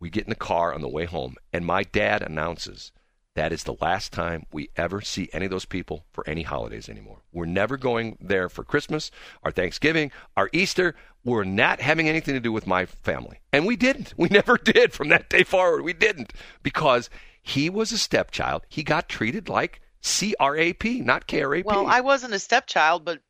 [0.01, 2.93] We get in the car on the way home, and my dad announces
[3.35, 6.89] that is the last time we ever see any of those people for any holidays
[6.89, 7.23] anymore.
[7.33, 9.11] We're never going there for Christmas,
[9.43, 10.95] our Thanksgiving, our Easter.
[11.25, 13.41] We're not having anything to do with my family.
[13.53, 14.15] And we didn't.
[14.17, 15.83] We never did from that day forward.
[15.83, 16.33] We didn't
[16.63, 17.11] because
[17.43, 18.63] he was a stepchild.
[18.69, 21.67] He got treated like C R A P, not K R A P.
[21.67, 23.21] Well, I wasn't a stepchild, but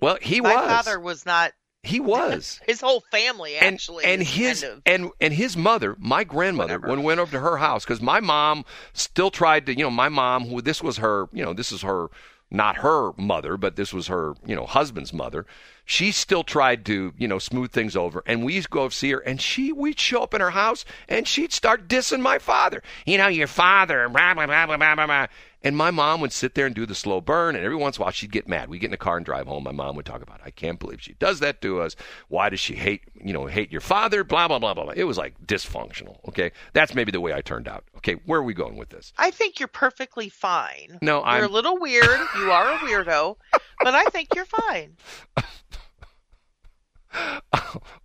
[0.00, 0.66] Well, he my was.
[0.66, 1.52] My father was not.
[1.82, 2.60] He was.
[2.66, 4.04] His whole family actually.
[4.04, 6.88] and is his kind of, and and his mother, my grandmother, Whatever.
[6.88, 9.90] when we went over to her house, because my mom still tried to, you know,
[9.90, 12.08] my mom, who this was her, you know, this is her
[12.50, 15.46] not her mother, but this was her, you know, husband's mother.
[15.84, 18.22] She still tried to, you know, smooth things over.
[18.26, 20.84] And we used to go see her, and she, we'd show up in her house,
[21.08, 22.82] and she'd start dissing my father.
[23.06, 25.26] You know, your father, blah, blah, blah, blah, blah, blah, blah.
[25.62, 28.00] And my mom would sit there and do the slow burn, and every once in
[28.00, 28.70] a while she'd get mad.
[28.70, 29.62] We'd get in the car and drive home.
[29.64, 31.96] My mom would talk about, I can't believe she does that to us.
[32.28, 34.24] Why does she hate, you know, hate your father?
[34.24, 34.94] Blah, blah, blah, blah, blah.
[34.96, 36.52] It was like dysfunctional, okay?
[36.72, 37.84] That's maybe the way I turned out.
[37.98, 39.12] Okay, where are we going with this?
[39.18, 40.98] I think you're perfectly fine.
[41.02, 42.06] No, You're I'm- a little weird.
[42.38, 43.36] You are a weirdo,
[43.82, 44.96] but I think you're fine.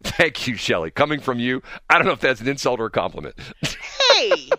[0.04, 0.92] Thank you, Shelley.
[0.92, 3.36] Coming from you, I don't know if that's an insult or a compliment.
[4.12, 4.50] Hey,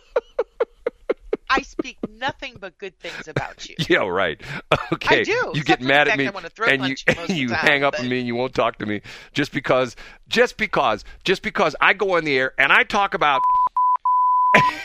[1.51, 3.77] I speak nothing but good things about you.
[3.89, 4.41] yeah, right.
[4.93, 5.21] Okay.
[5.21, 7.15] I do, You except get mad at me I wanna throat and you punch you
[7.15, 9.03] most and you the hang time, up on me and you won't talk to me
[9.33, 9.97] just because
[10.29, 13.43] just because just because I go on the air and I talk about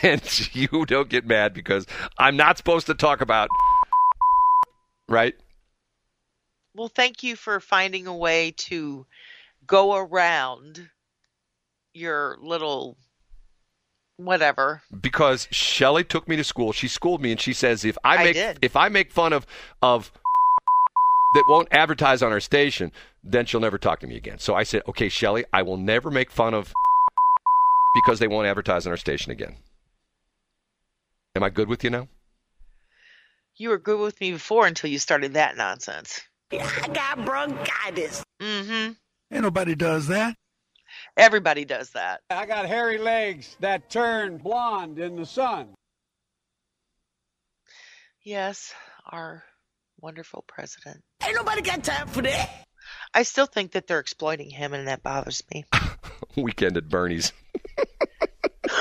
[0.02, 1.86] and you don't get mad because
[2.18, 3.48] I'm not supposed to talk about
[5.08, 5.34] right?
[6.74, 9.06] Well, thank you for finding a way to
[9.66, 10.88] go around
[11.94, 12.96] your little
[14.24, 14.82] whatever.
[15.00, 16.72] because Shelly took me to school.
[16.72, 18.58] She schooled me, and she says if I I make did.
[18.62, 19.46] if I make fun of
[19.82, 20.12] of
[21.34, 22.92] that won't advertise on our station,
[23.24, 24.38] then she'll never talk to me again.
[24.38, 26.72] So I said, okay, Shelly, I will never make fun of
[27.94, 29.56] because they won't advertise on our station again.
[31.34, 32.08] Am I good with you now?
[33.56, 36.20] You were good with me before until you started that nonsense.
[36.52, 38.22] I got bronchitis.
[38.40, 38.92] Mm-hmm.
[39.32, 40.36] Ain't nobody does that.
[41.16, 42.20] Everybody does that.
[42.30, 45.68] I got hairy legs that turn blonde in the sun.
[48.22, 48.72] Yes,
[49.10, 49.44] our
[50.00, 51.00] wonderful president.
[51.24, 52.50] Ain't nobody got time for that.
[53.14, 55.64] I still think that they're exploiting him, and that bothers me.
[56.36, 57.32] Weekend at Bernie's.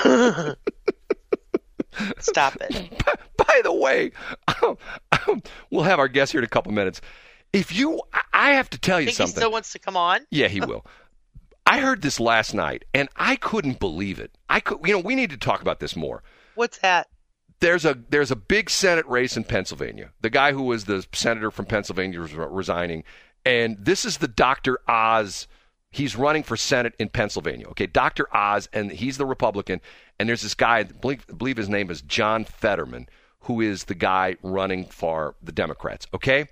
[2.20, 3.04] Stop it.
[3.38, 4.12] By the way,
[4.64, 4.78] um,
[5.28, 7.02] um, we'll have our guest here in a couple minutes.
[7.52, 10.22] If you, I- I have to tell you Think he still wants to come on?
[10.32, 10.86] Yeah, he will.
[11.66, 14.32] I heard this last night, and I couldn't believe it.
[14.50, 16.24] I could, you know, we need to talk about this more.
[16.56, 17.08] What's that?
[17.60, 20.12] There's a there's a big Senate race in Pennsylvania.
[20.22, 23.04] The guy who was the senator from Pennsylvania re- resigning,
[23.46, 24.80] and this is the Dr.
[24.88, 25.48] Oz.
[25.92, 27.68] He's running for Senate in Pennsylvania.
[27.70, 28.26] Okay, Dr.
[28.36, 29.82] Oz, and he's the Republican.
[30.20, 33.08] And there's this guy, I believe, I believe his name is John Fetterman,
[33.42, 36.08] who is the guy running for the Democrats.
[36.14, 36.48] Okay.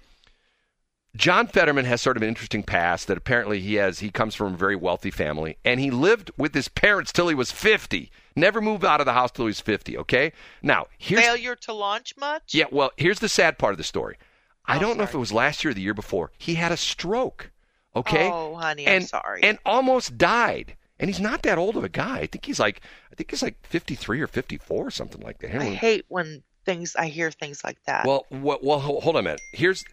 [1.15, 4.53] John Fetterman has sort of an interesting past that apparently he has he comes from
[4.53, 8.11] a very wealthy family and he lived with his parents till he was 50.
[8.35, 10.31] Never moved out of the house till he was 50, okay?
[10.61, 12.53] Now, here's Failure to launch much?
[12.53, 14.17] Yeah, well, here's the sad part of the story.
[14.65, 16.31] I Oh, don't know if it was last year or the year before.
[16.37, 17.51] He had a stroke.
[17.95, 18.29] Okay?
[18.31, 19.41] Oh, honey, I'm and, sorry.
[19.43, 20.75] And almost died.
[20.99, 22.19] And he's not that old of a guy.
[22.19, 22.81] I think he's like
[23.11, 25.55] I think he's like 53 or 54 or something like that.
[25.55, 25.73] I on.
[25.73, 28.05] hate when things I hear things like that.
[28.05, 29.41] Well, well, well, hold on a minute.
[29.53, 29.83] Here's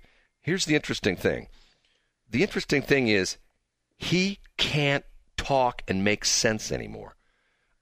[0.47, 1.49] here's the interesting thing.
[2.31, 3.37] The interesting thing is
[3.97, 5.05] he can't
[5.37, 7.17] talk and make sense anymore.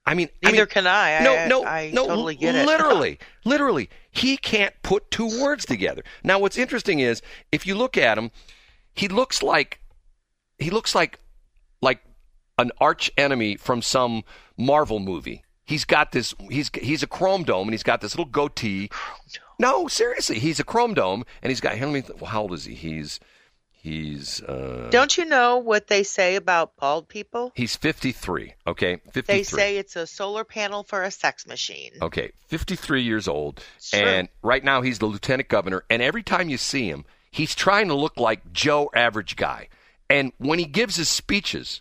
[0.06, 1.22] I mean, I Neither mean, can I.
[1.22, 2.06] No, I, no, I no.
[2.06, 2.66] totally get it.
[2.66, 6.02] Literally, literally, he can't put two words together.
[6.22, 8.30] Now, what's interesting is if you look at him,
[8.94, 9.80] he looks like
[10.58, 11.18] he looks like
[11.80, 12.02] like
[12.58, 14.24] an arch enemy from some
[14.58, 15.42] Marvel movie.
[15.64, 16.34] He's got this.
[16.50, 18.90] He's he's a chrome dome, and he's got this little goatee.
[19.64, 21.80] No, seriously, he's a chrome dome, and he's got.
[21.80, 22.02] Let me.
[22.20, 22.74] Well, how old is he?
[22.74, 23.18] He's
[23.72, 27.50] he's uh, Don't you know what they say about bald people?
[27.54, 28.52] he's fifty three.
[28.66, 31.92] Okay, fifty They say it's a solar panel for a sex machine.
[32.02, 33.64] Okay, 53 years old.
[33.94, 35.82] And right now he's the lieutenant governor.
[35.88, 39.68] And every time you see him, he's trying to look like Joe Average Guy.
[40.10, 41.80] And when he gives his speeches,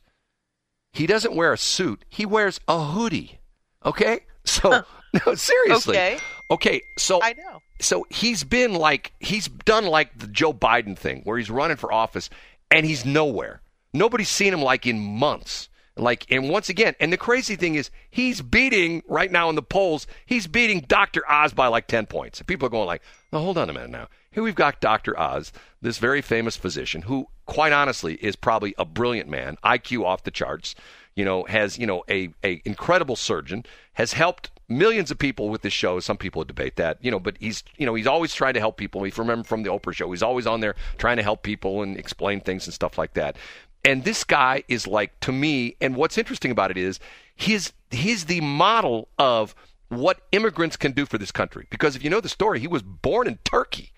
[0.94, 3.40] he doesn't wear a suit, he wears a hoodie.
[3.86, 4.22] Okay?
[4.46, 5.96] So, no, seriously.
[5.96, 6.20] Okay.
[6.54, 7.64] Okay, so I know.
[7.82, 11.92] so he's been like he's done like the Joe Biden thing where he's running for
[11.92, 12.30] office
[12.70, 13.64] and he's nowhere.
[13.92, 15.68] Nobody's seen him like in months.
[15.96, 19.64] Like and once again, and the crazy thing is he's beating right now in the
[19.64, 21.24] polls, he's beating Dr.
[21.28, 22.40] Oz by like 10 points.
[22.44, 23.02] People are going like,
[23.32, 24.08] "No, hold on a minute now.
[24.30, 25.20] Here we've got Dr.
[25.20, 25.52] Oz,
[25.82, 30.32] this very famous physician who quite honestly is probably a brilliant man, IQ off the
[30.32, 30.76] charts,
[31.16, 35.62] you know, has, you know, a a incredible surgeon, has helped millions of people with
[35.62, 36.00] this show.
[36.00, 38.60] Some people would debate that, you know, but he's, you know, he's always trying to
[38.60, 39.04] help people.
[39.04, 41.82] If you remember from the Oprah show, he's always on there trying to help people
[41.82, 43.38] and explain things and stuff like that.
[43.86, 47.00] And this guy is like to me, and what's interesting about it is
[47.36, 49.54] he's he's the model of
[49.90, 51.68] what immigrants can do for this country.
[51.70, 53.92] Because if you know the story, he was born in Turkey.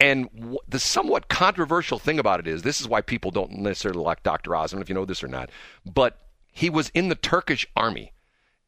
[0.00, 4.22] And the somewhat controversial thing about it is this is why people don't necessarily like
[4.22, 4.56] Dr.
[4.56, 4.72] Oz.
[4.72, 5.50] I don't know if you know this or not,
[5.84, 6.18] but
[6.52, 8.12] he was in the Turkish army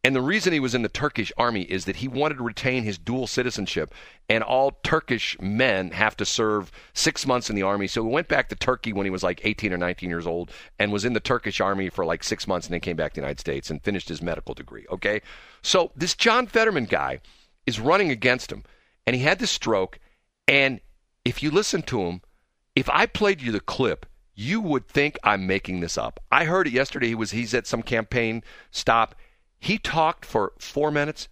[0.05, 2.83] And the reason he was in the Turkish army is that he wanted to retain
[2.83, 3.95] his dual citizenship,
[4.29, 7.87] and all Turkish men have to serve six months in the army.
[7.87, 10.51] So he went back to Turkey when he was like 18 or 19 years old
[10.79, 13.21] and was in the Turkish army for like six months and then came back to
[13.21, 14.87] the United States and finished his medical degree.
[14.91, 15.23] Okay?
[15.63, 17.21] So this John Fetterman guy
[17.65, 18.65] is running against him,
[19.07, 20.01] and he had this stroke.
[20.49, 20.81] And
[21.25, 22.23] if you listen to him,
[22.75, 26.19] if I played you the clip, you would think I'm making this up.
[26.33, 27.09] I heard it yesterday.
[27.09, 28.43] He was he's at some campaign
[28.73, 29.15] stop.
[29.63, 31.29] He talked for four minutes.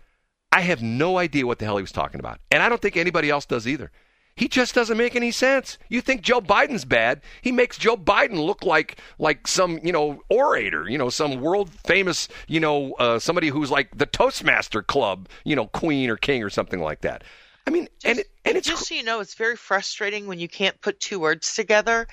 [0.52, 2.96] I have no idea what the hell he was talking about, and I don't think
[2.96, 3.90] anybody else does either.
[4.36, 5.78] He just doesn't make any sense.
[5.88, 7.22] You think Joe Biden's bad?
[7.42, 11.72] He makes Joe Biden look like like some you know orator, you know, some world
[11.84, 16.44] famous you know uh, somebody who's like the Toastmaster Club, you know, queen or king
[16.44, 17.24] or something like that.
[17.66, 20.48] I mean, and it, and it's Just so you know, it's very frustrating when you
[20.48, 22.06] can't put two words together.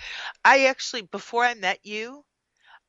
[0.43, 2.25] I actually, before I met you,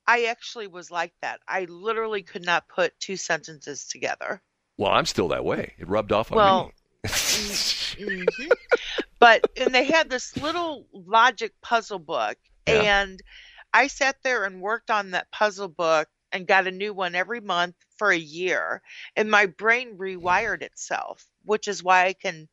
[0.09, 1.39] I actually was like that.
[1.47, 4.43] I literally could not put two sentences together.
[4.77, 5.75] well, I'm still that way.
[5.79, 6.73] It rubbed off on Well, me.
[7.97, 8.45] hmm
[9.21, 12.83] But and they had this little logic puzzle book, Yeah.
[12.83, 13.21] and
[13.75, 17.41] I sat there and worked on that puzzle book and got a new one every
[17.41, 18.83] month for a year,
[19.17, 22.49] and my brain rewired itself, which is why I can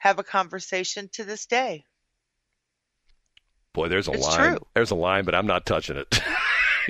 [0.00, 1.84] have a conversation to this day.
[3.72, 4.52] Boy, there's a It's line.
[4.52, 4.58] true.
[4.74, 6.20] There's a line, but I'm not touching it.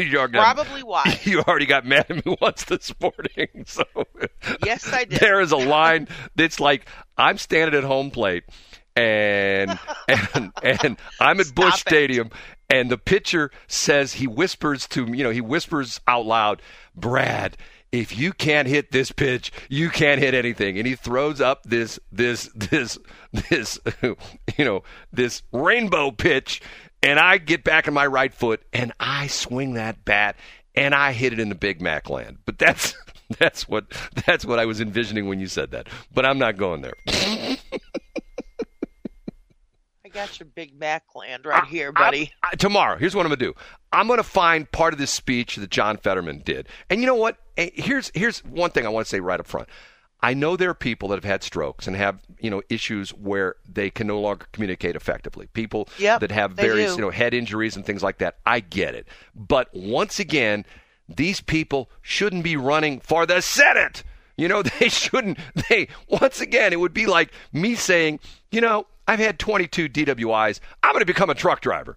[0.11, 1.19] you Probably why.
[1.25, 3.65] You already got mad at me once this morning.
[3.67, 3.85] So
[4.65, 5.21] Yes, I did.
[5.21, 6.87] there is a line that's like
[7.17, 8.45] I'm standing at home plate
[8.97, 9.79] and
[10.09, 11.81] and and I'm at Busch.
[11.81, 12.31] Stadium
[12.69, 16.63] and the pitcher says he whispers to you know he whispers out loud,
[16.95, 17.57] Brad.
[17.93, 20.79] If you can't hit this pitch, you can't hit anything.
[20.79, 22.99] And he throws up this this this
[23.51, 23.79] this
[24.57, 24.83] you know
[25.13, 26.63] this rainbow pitch,
[27.03, 30.37] and I get back in my right foot and I swing that bat
[30.75, 32.39] and I hit it in the Big Mac land.
[32.45, 32.95] But that's
[33.39, 33.87] that's what
[34.27, 35.89] that's what I was envisioning when you said that.
[36.13, 36.95] But I'm not going there.
[40.05, 42.33] I got your Big Mac land right here, buddy.
[42.43, 43.55] I- tomorrow, here's what I'm gonna do.
[43.93, 46.69] I'm gonna find part of this speech that John Fetterman did.
[46.89, 47.37] And you know what?
[47.57, 49.69] Eh, Here's here's one thing I want to say right up front.
[50.23, 53.57] I know there are people that have had strokes and have you know issues where
[53.69, 55.49] they can no longer communicate effectively.
[55.53, 58.37] People Yep, that have various you know head injuries and things like that.
[58.47, 60.65] I get it, but once again,
[61.09, 64.03] these people shouldn't be running for the Senate.
[64.37, 65.39] You know, they shouldn't.
[65.69, 70.61] They once again, it would be like me saying, you know, I've had 22 DWIs.
[70.83, 71.97] I'm going to become a truck driver.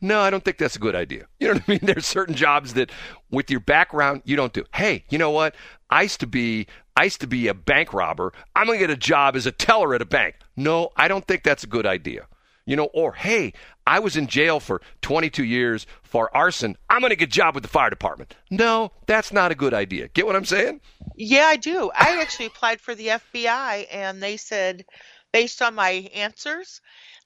[0.00, 1.26] No, I don't think that's a good idea.
[1.38, 1.80] You know what I mean?
[1.82, 2.90] There's certain jobs that,
[3.30, 4.64] with your background, you don't do.
[4.74, 5.54] Hey, you know what?
[5.88, 6.66] I used to be,
[6.96, 8.32] I used to be a bank robber.
[8.54, 10.36] I'm going to get a job as a teller at a bank.
[10.56, 12.26] No, I don't think that's a good idea.
[12.66, 13.52] You know, or hey,
[13.86, 16.76] I was in jail for 22 years for arson.
[16.88, 18.34] I'm going to get a job with the fire department.
[18.50, 20.08] No, that's not a good idea.
[20.08, 20.80] Get what I'm saying?
[21.16, 21.90] Yeah, I do.
[21.94, 24.86] I actually applied for the FBI, and they said,
[25.32, 26.80] based on my answers,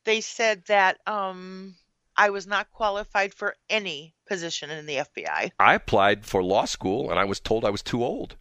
[0.05, 1.77] they said that um,
[2.16, 5.51] I was not qualified for any position in the FBI.
[5.61, 8.37] I applied for law school and I was told I was too old.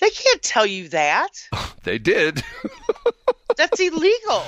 [0.00, 1.30] They can't tell you that.
[1.84, 2.42] They did.
[3.56, 4.42] That's illegal.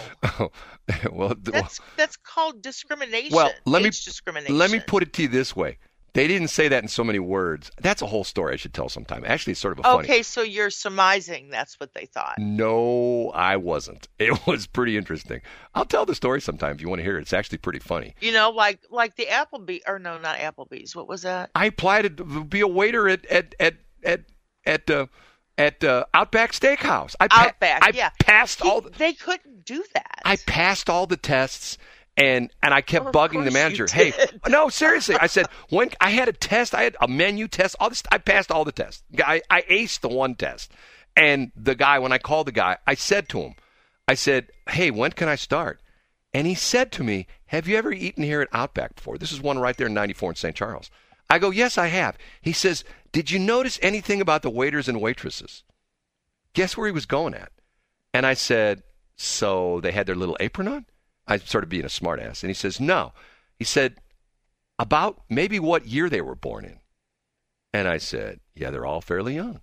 [1.13, 3.35] well, th- That's that's called discrimination.
[3.37, 4.59] well, let me discrimination.
[4.59, 5.79] let me put it to you this way.
[6.15, 7.71] They didn't say that in so many words.
[7.81, 9.23] That's a whole story I should tell sometime.
[9.25, 10.09] Actually, it's sort of a funny.
[10.09, 12.39] Okay, so you're surmising that's what they thought.
[12.39, 14.09] No, I wasn't.
[14.19, 15.43] It was pretty interesting.
[15.77, 17.23] I'll tell the story sometime if you want to hear it.
[17.23, 18.17] It's actually pretty funny.
[18.21, 20.97] You know, like like the Applebee or no, not Applebee's.
[20.97, 21.51] What was that?
[21.55, 24.21] I applied to be a waiter at at at at
[24.67, 25.07] at uh,
[25.59, 27.15] at uh, Outback Steakhouse.
[27.21, 28.11] I pa- Outback, I yeah.
[28.21, 28.81] passed He- all.
[28.81, 30.23] The, they couldn't do that.
[30.25, 31.77] I passed all the tests.
[32.17, 33.87] And and I kept Of bugging the manager.
[33.93, 34.13] Hey,
[34.49, 35.15] no, seriously.
[35.21, 37.77] I said when I had a test, I had a menu test.
[37.79, 39.05] All this, I passed all the tests.
[39.25, 40.73] I, I aced the one test.
[41.17, 43.55] And the guy, when I called the guy, I said to him,
[44.09, 45.81] I said, "Hey, when can I start?"
[46.35, 49.41] And he said to me, "Have you ever eaten here at Outback before?" This is
[49.41, 50.57] one right there in 94 in St.
[50.57, 50.91] Charles.
[51.31, 55.01] I go, "Yes, I have." He says, "Did you notice anything about the waiters and
[55.01, 55.65] waitresses?"
[56.55, 57.53] Guess where he was going at?
[58.15, 58.83] And I said,
[59.17, 60.87] "So they had their little apron on?"
[61.27, 62.43] I sort of being a smartass.
[62.43, 63.13] And he says, "No."
[63.59, 64.01] He said,
[64.79, 66.81] "About maybe what year they were born in."
[67.73, 69.61] And I said, "Yeah, they're all fairly young."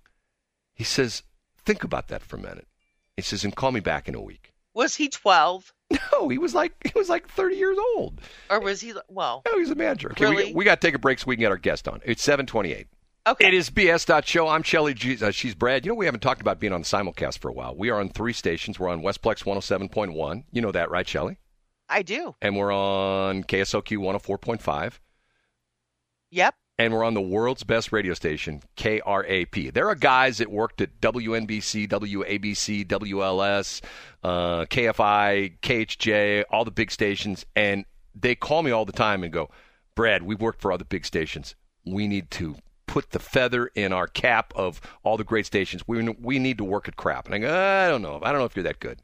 [0.74, 1.22] He says,
[1.56, 2.68] "Think about that for a minute."
[3.16, 5.72] He says, "And call me back in a week." was he 12
[6.12, 8.20] No, he was like he was like 30 years old.
[8.50, 9.42] or was he well?
[9.46, 10.10] No, he's a manager.
[10.12, 10.44] Okay, Really?
[10.46, 12.00] we, we got to take a break so we can get our guest on.
[12.04, 12.86] It's 728.
[13.28, 13.48] Okay.
[13.48, 14.48] It is BS.show.
[14.48, 14.94] I'm Shelly.
[14.94, 15.84] G- uh, she's Brad.
[15.84, 17.74] You know, we haven't talked about being on the simulcast for a while.
[17.76, 18.78] We are on three stations.
[18.78, 20.44] We're on Westplex 107.1.
[20.52, 21.36] You know that, right, Shelly?
[21.88, 22.34] I do.
[22.40, 24.92] And we're on KSLQ 104.5.
[26.30, 26.54] Yep.
[26.78, 29.72] And we're on the world's best radio station, KRAP.
[29.72, 33.82] There are guys that worked at WNBC, WABC, WLS,
[34.22, 39.32] uh, KFI, KHJ, all the big stations, and they call me all the time and
[39.32, 39.50] go,
[39.94, 41.54] Brad, we worked for other big stations.
[41.84, 42.56] We need to
[42.86, 45.82] put the feather in our cap of all the great stations.
[45.86, 47.26] We, we need to work at crap.
[47.26, 48.20] And I go, I don't know.
[48.22, 49.00] I don't know if you're that good.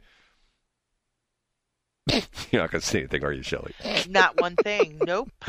[2.50, 3.74] You're not going to say anything, are you, Shelley?
[4.08, 4.98] Not one thing.
[5.04, 5.30] Nope.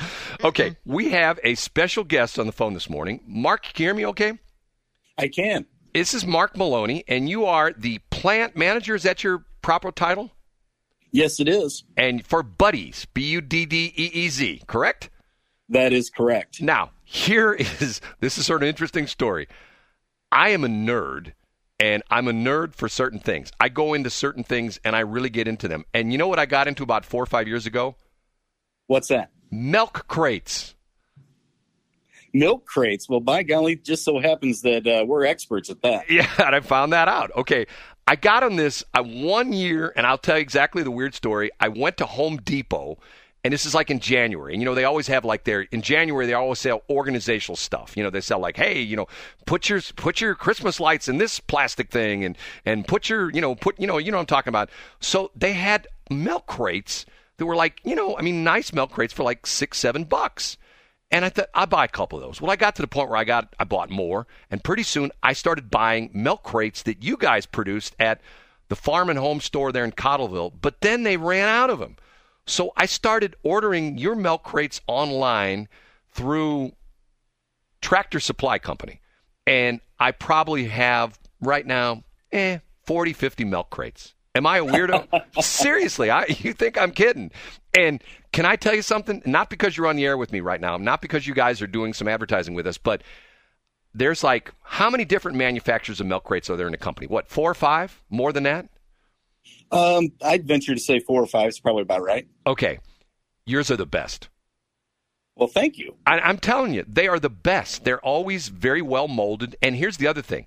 [0.44, 3.22] Okay, we have a special guest on the phone this morning.
[3.26, 4.38] Mark, can you hear me okay?
[5.18, 5.66] I can.
[5.94, 8.96] This is Mark Maloney, and you are the plant manager.
[8.96, 10.32] Is that your proper title?
[11.12, 11.86] Yes, it is.
[11.96, 15.10] And for Buddeez, B U D D E E Z, correct?
[15.70, 16.62] That is correct.
[16.62, 19.48] Now, here is this is sort of an interesting story.
[20.32, 21.34] I am a nerd
[21.84, 23.52] and I'm a nerd for certain things.
[23.60, 25.84] I go into certain things and I really get into them.
[25.94, 27.98] And you know what I got into about four or five years ago?
[28.88, 29.32] What's that?
[29.52, 30.76] Milk crates.
[32.32, 33.10] Milk crates.
[33.10, 36.06] Well, by golly, just so happens that uh, we're experts at that.
[36.10, 37.32] Yeah, and I found that out.
[37.36, 37.68] Okay.
[38.08, 41.52] I got on this uh, one year, and I'll tell you exactly the weird story.
[41.60, 42.98] I went to Home Depot
[43.44, 44.54] and this is like in January.
[44.54, 47.98] And you know, they always have like their in January they always sell organizational stuff.
[47.98, 49.08] You know, they sell like, hey, you know,
[49.46, 53.42] put your put your Christmas lights in this plastic thing and and put your, you
[53.42, 54.70] know, put you know, you know what I'm talking about.
[55.00, 57.06] So they had milk crates
[57.38, 60.58] that were like, you know, I mean nice milk crates for like six, seven bucks.
[61.12, 62.42] And I thought I'll buy a couple of those.
[62.42, 65.12] Well, I got to the point where I got I bought more, and pretty soon
[65.22, 68.22] I started buying milk crates that you guys produced at
[68.70, 70.54] the farm and home store there in Cottleville.
[70.60, 71.98] But then they ran out of them.
[72.46, 75.68] So I started ordering your milk crates online
[76.12, 76.74] through
[77.82, 79.02] Tractor Supply Company.
[79.46, 84.14] And I probably have right now, eh, 40, 50 milk crates.
[84.36, 85.08] Am I a weirdo?
[85.44, 87.32] Seriously, I, you think I'm kidding.
[87.78, 89.22] And can I tell you something?
[89.26, 91.68] Not because you're on the air with me right now, not because you guys are
[91.68, 93.04] doing some advertising with us, but
[93.94, 97.06] there's like, how many different manufacturers of milk crates are there in the company?
[97.06, 98.02] What, four or five?
[98.10, 98.68] More than that?
[99.74, 102.28] Um, I'd venture to say four or five is probably about right.
[102.46, 102.80] Okay.
[103.46, 104.30] Yours are the best.
[105.36, 105.96] Well, thank you.
[106.06, 107.84] I, I'm telling you, they are the best.
[107.84, 109.56] They're always very well molded.
[109.62, 110.46] And here's the other thing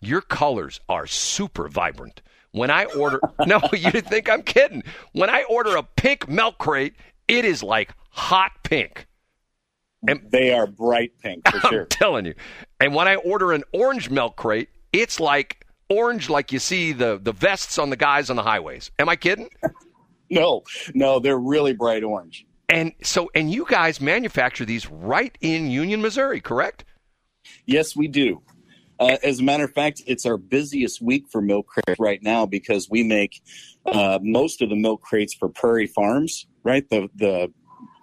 [0.00, 2.20] your colors are super vibrant.
[2.52, 4.82] When I order, no, you think I'm kidding.
[5.12, 6.94] When I order a pink milk crate,
[7.28, 9.06] it is like hot pink.
[10.06, 11.80] And they are bright pink for sure.
[11.82, 12.34] I'm telling you.
[12.78, 17.18] And when I order an orange milk crate, it's like orange like you see the,
[17.22, 18.90] the vests on the guys on the highways.
[18.98, 19.48] Am I kidding?
[20.30, 20.62] no,
[20.94, 22.46] no, they're really bright orange.
[22.68, 26.84] And so, and you guys manufacture these right in Union, Missouri, correct?
[27.64, 28.42] Yes, we do.
[28.98, 32.46] Uh, as a matter of fact, it's our busiest week for milk crates right now
[32.46, 33.42] because we make
[33.84, 36.88] uh, most of the milk crates for Prairie Farms, right?
[36.88, 37.52] The the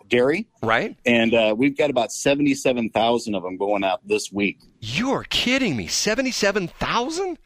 [0.07, 0.95] dairy, right?
[1.05, 4.59] And uh, we've got about seventy-seven thousand of them going out this week.
[4.79, 5.88] You're kidding me!
[5.88, 7.39] Seventy-seven thousand?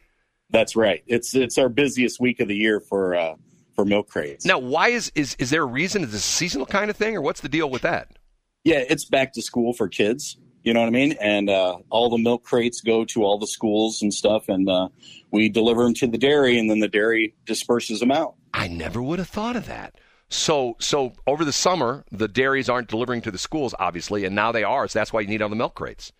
[0.50, 1.02] That's right.
[1.06, 3.34] It's it's our busiest week of the year for uh,
[3.74, 4.44] for milk crates.
[4.44, 6.02] Now, why is is is there a reason?
[6.04, 8.18] Is this a seasonal kind of thing, or what's the deal with that?
[8.64, 10.36] Yeah, it's back to school for kids.
[10.62, 11.12] You know what I mean?
[11.20, 14.88] And uh, all the milk crates go to all the schools and stuff, and uh,
[15.30, 18.34] we deliver them to the dairy, and then the dairy disperses them out.
[18.52, 19.94] I never would have thought of that.
[20.30, 24.52] So, so over the summer, the dairies aren't delivering to the schools, obviously, and now
[24.52, 24.86] they are.
[24.88, 26.12] So that's why you need all the milk crates.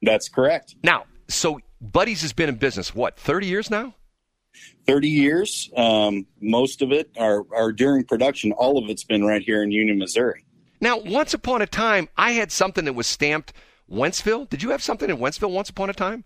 [0.00, 0.76] That's correct.
[0.82, 3.94] Now, so Buddeez has been in business what thirty years now.
[4.86, 5.70] 30 years.
[5.76, 8.50] Um, most of it are, are during production.
[8.52, 10.44] All of it's been right here in Union, Missouri.
[10.80, 13.52] Now, once upon a time, I had something that was stamped
[13.90, 14.48] Wentzville.
[14.48, 16.24] Did you have something in Wentzville once upon a time?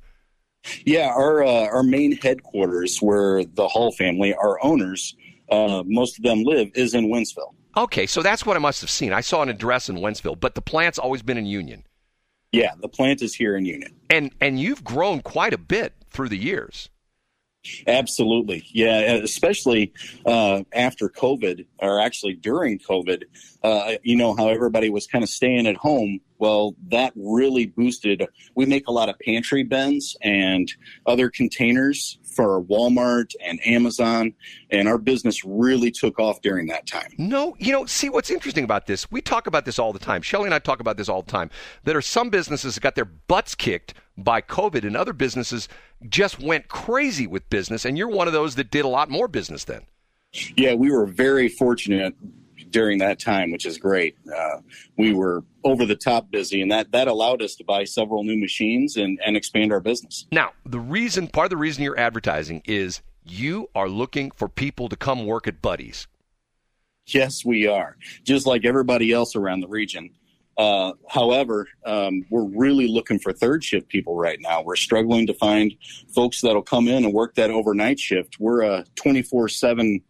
[0.86, 5.14] Yeah, our uh, our main headquarters, where the Hall family, our owners,
[5.50, 7.54] uh, most of them live, is in Wentzville.
[7.76, 9.12] Okay, so that's what I must have seen.
[9.12, 11.84] I saw an address in Wentzville, but the plant's always been in Union.
[12.54, 13.94] Yeah, the plant is here in Union.
[14.10, 16.88] And and you've grown quite a bit through the years.
[17.86, 18.64] Absolutely.
[18.72, 19.92] Yeah, especially
[20.26, 23.22] uh, after COVID, or actually during COVID,
[23.62, 26.20] uh, you know, how everybody was kind of staying at home.
[26.38, 28.26] Well, that really boosted.
[28.54, 30.70] We make a lot of pantry bins and
[31.06, 34.34] other containers for Walmart and Amazon,
[34.70, 37.12] and our business really took off during that time.
[37.18, 39.10] No, you know, see what's interesting about this?
[39.10, 40.22] We talk about this all the time.
[40.22, 41.50] Shelly and I talk about this all the time.
[41.84, 45.68] There are some businesses that got their butts kicked by COVID, and other businesses
[46.08, 49.28] just went crazy with business, and you're one of those that did a lot more
[49.28, 49.82] business then.
[50.56, 52.14] Yeah, we were very fortunate
[52.74, 54.16] during that time, which is great.
[54.36, 54.58] Uh,
[54.98, 58.36] we were over the top busy, and that that allowed us to buy several new
[58.36, 60.26] machines and, and expand our business.
[60.32, 64.88] Now, the reason, part of the reason you're advertising is you are looking for people
[64.88, 66.08] to come work at Buddeez.
[67.06, 67.96] Yes, we are.
[68.24, 70.10] Just like everybody else around the region,
[70.56, 74.62] Uh, however, um, we're really looking for third shift people right now.
[74.62, 75.74] We're struggling to find
[76.14, 78.36] folks that'll come in and work that overnight shift.
[78.38, 80.00] We're a 24 7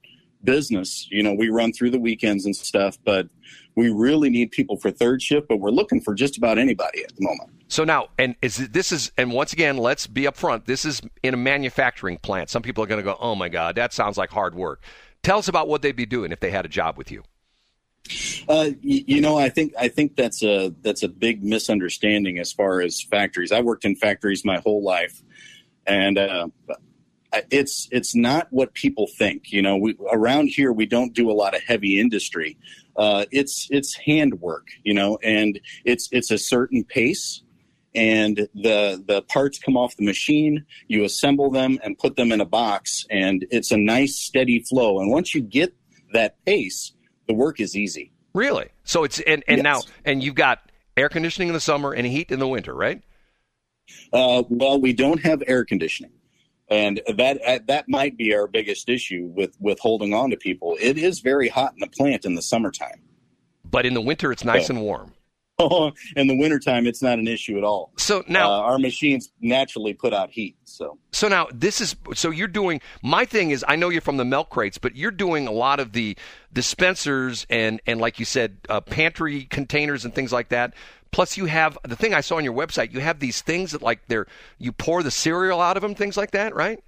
[0.44, 1.08] business.
[1.10, 3.28] You know, we run through the weekends and stuff, but
[3.74, 7.14] we really need people for third shift, but we're looking for just about anybody at
[7.16, 7.50] the moment.
[7.68, 10.66] So now, and is this is, and once again, let's be upfront.
[10.66, 12.50] This is in a manufacturing plant.
[12.50, 14.82] Some people are going to go, "Oh my God, that sounds like hard work."
[15.22, 17.24] Tell us about what they'd be doing if they had a job with you.
[18.48, 22.82] Uh, you know, I think I think that's a that's a big misunderstanding as far
[22.82, 23.50] as factories.
[23.50, 25.22] I worked in factories my whole life,
[25.86, 26.48] and uh,
[27.50, 29.52] it's it's not what people think.
[29.52, 32.56] You know, we, around here we don't do a lot of heavy industry.
[32.96, 37.42] Uh, it's it's handwork, you know, and it's it's a certain pace.
[37.96, 40.64] And the the parts come off the machine.
[40.88, 44.98] You assemble them and put them in a box, and it's a nice steady flow.
[45.00, 45.72] And once you get
[46.12, 46.92] that pace,
[47.28, 48.10] the work is easy.
[48.34, 48.68] Really?
[48.82, 49.64] So it's and and Yes.
[49.64, 53.00] now and you've got air conditioning in the summer and heat in the winter, right?
[54.12, 56.12] Uh, well, we don't have air conditioning,
[56.74, 60.76] and that uh, that might be our biggest issue with with holding on to people.
[60.80, 63.00] It is very hot in the plant in the summertime.
[63.64, 64.76] But in the winter, it's nice Yeah.
[64.76, 65.12] and warm.
[65.56, 67.92] Oh, in the wintertime, it's not an issue at all.
[67.96, 70.56] So now, uh, our machines naturally put out heat.
[70.64, 74.16] So So now this is so you're doing my thing is I know you're from
[74.16, 76.16] the milk crates, but you're doing a lot of the
[76.52, 80.74] dispensers and and like you said, uh, pantry containers and things like that.
[81.14, 82.92] Plus, you have the thing I saw on your website.
[82.92, 84.26] You have these things that like they're
[84.58, 86.82] you pour the cereal out of them, things like that, right?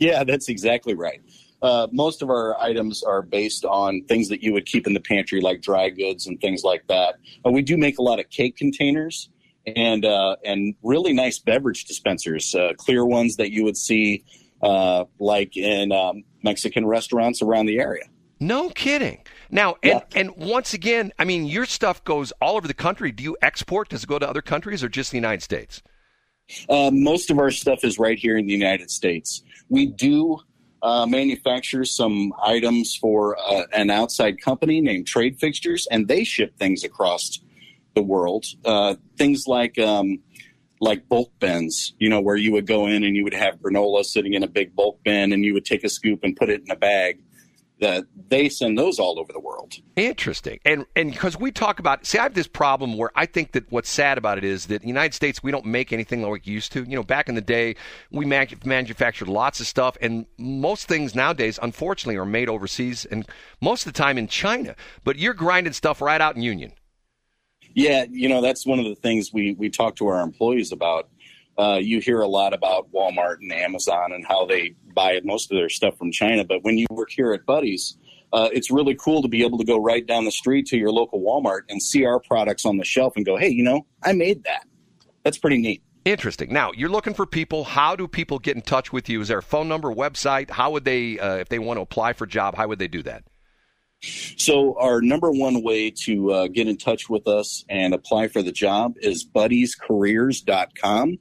[0.00, 1.20] yeah, that's exactly right.
[1.62, 5.00] Uh, most of our items are based on things that you would keep in the
[5.00, 7.16] pantry, like dry goods and things like that.
[7.44, 9.28] But we do make a lot of cake containers
[9.66, 14.24] and uh, and really nice beverage dispensers, uh, clear ones that you would see
[14.62, 18.04] uh, like in um, Mexican restaurants around the area.
[18.40, 19.22] No kidding.
[19.50, 23.10] Now, and and once again, I mean, your stuff goes all over the country.
[23.12, 23.88] Do you export?
[23.88, 25.82] Does it go to other countries or just the United States?
[26.68, 29.42] Uh, most of our stuff is right here in the United States.
[29.68, 30.40] We do
[30.82, 36.56] uh, manufacture some items for uh, an outside company named Trade Fixtures, and they ship
[36.56, 37.40] things across
[37.94, 38.46] the world.
[38.64, 40.20] Uh, things like um,
[40.80, 44.04] like bulk bins, you know, where you would go in and you would have granola
[44.04, 46.62] sitting in a big bulk bin, and you would take a scoop and put it
[46.62, 47.22] in a bag.
[47.80, 49.74] That they send those all over the world.
[49.96, 50.58] Interesting.
[50.64, 53.70] And and because we talk about see, I have this problem where I think that
[53.72, 56.44] what's sad about it is that in the United States we don't make anything like
[56.44, 56.84] we used to.
[56.84, 57.76] You know, back in the day
[58.10, 63.26] we manu- manufactured lots of stuff, and most things nowadays, unfortunately, are made overseas, and
[63.60, 64.76] most of the time in China.
[65.02, 66.72] But you're grinding stuff right out in Union.
[67.74, 71.08] Yeah, you know that's one of the things we we talk to our employees about.
[71.60, 75.58] Uh, you hear a lot about Walmart and Amazon and how they buy most of
[75.58, 77.96] their stuff from China, but when you work here at Buddeez,
[78.32, 80.90] uh, it's really cool to be able to go right down the street to your
[80.90, 84.12] local Walmart and see our products on the shelf and go, "Hey, you know, I
[84.12, 84.66] made that."
[85.22, 85.82] That's pretty neat.
[86.06, 86.50] Interesting.
[86.50, 87.64] Now you're looking for people.
[87.64, 89.20] How do people get in touch with you?
[89.20, 90.50] Is there a phone number, website?
[90.50, 92.88] How would they, uh, if they want to apply for a job, how would they
[92.88, 93.24] do that?
[94.02, 98.42] So, our number one way to uh, get in touch with us and apply for
[98.42, 101.18] the job is buddeezcareers.com.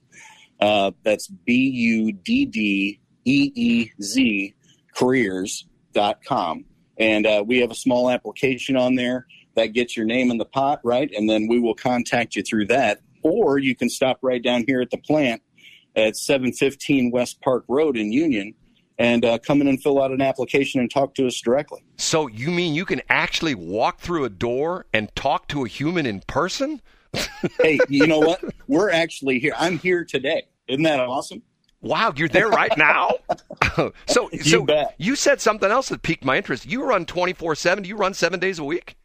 [0.60, 4.53] Uh, that's B U D D E E Z
[4.95, 6.66] careers.com.
[6.97, 10.45] And uh, we have a small application on there that gets your name in the
[10.45, 11.10] pot, right?
[11.16, 12.99] And then we will contact you through that.
[13.22, 15.41] Or you can stop right down here at the plant
[15.95, 18.53] at 715 West Park Road in Union
[18.97, 21.82] and uh, come in and fill out an application and talk to us directly.
[21.97, 26.05] So you mean you can actually walk through a door and talk to a human
[26.05, 26.82] in person?
[27.62, 28.43] Hey, you know what?
[28.68, 29.53] We're actually here.
[29.57, 30.43] I'm here today.
[30.68, 31.41] Isn't that awesome?
[31.82, 33.12] Wow, you're there right now.
[34.07, 34.95] so, You so bet.
[34.97, 36.66] you said something else that piqued my interest.
[36.66, 37.84] You run 24 seven.
[37.84, 38.97] Do you run seven days a week?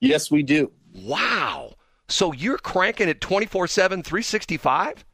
[0.00, 0.70] Yes, we do.
[0.94, 1.74] Wow.
[2.08, 5.04] So you're cranking it 24 seven, 365.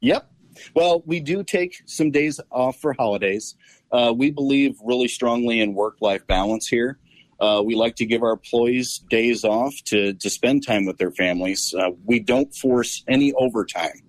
[0.00, 0.30] Yep.
[0.74, 3.56] Well, we do take some days off for holidays.
[3.90, 6.98] Uh, we believe really strongly in work life balance here.
[7.40, 11.12] Uh, we like to give our employees days off to, to spend time with their
[11.12, 11.74] families.
[11.78, 14.02] Uh, we don't force any overtime.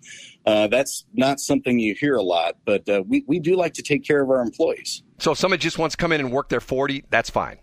[0.46, 3.84] Uh, that's not something you hear a lot, but uh, we, we do like to
[3.84, 5.04] take care of our employees.
[5.20, 7.58] So if somebody just wants to come in and work their 40, that's fine.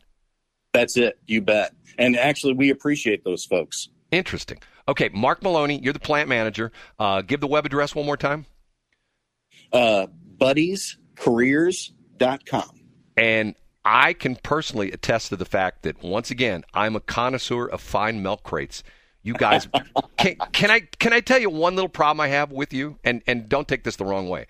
[0.72, 1.18] That's it.
[1.26, 1.72] You bet.
[1.98, 3.88] And actually, we appreciate those folks.
[4.12, 4.58] Interesting.
[4.88, 6.70] Okay, Mark Maloney, you're the plant manager.
[6.98, 8.46] Uh, give the web address one more time.
[9.72, 10.06] Uh,
[10.38, 12.80] buddeezcareers.com.
[13.16, 13.54] And
[13.88, 18.20] I can personally attest to the fact that once again, I'm a connoisseur of fine
[18.20, 18.82] milk crates.
[19.22, 19.68] You guys,
[20.16, 22.98] can, can I can I tell you one little problem I have with you?
[23.04, 24.46] And and don't take this the wrong way.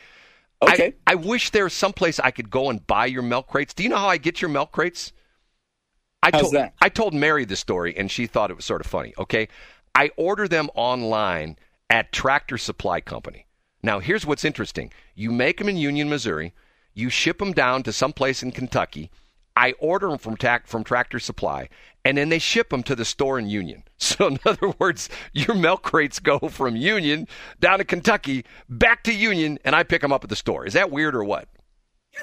[0.62, 0.94] Okay.
[1.06, 3.74] I, I wish there was someplace I could go and buy your milk crates.
[3.74, 5.12] Do you know how I get your milk crates?
[6.22, 6.72] I How's told that?
[6.80, 9.12] I told Mary the story, and she thought it was sort of funny.
[9.18, 9.48] Okay,
[9.94, 11.58] I order them online
[11.90, 13.46] at Tractor Supply Company.
[13.82, 16.54] Now, here's what's interesting you make them in Union, Missouri,
[16.94, 19.10] you ship them down to someplace in Kentucky.
[19.56, 21.68] I order them from, tac- from Tractor Supply,
[22.04, 23.82] and then they ship them to the store in Union.
[23.98, 27.26] So, in other words, your milk crates go from Union
[27.60, 30.66] down to Kentucky, back to Union, and I pick them up at the store.
[30.66, 31.48] Is that weird or what?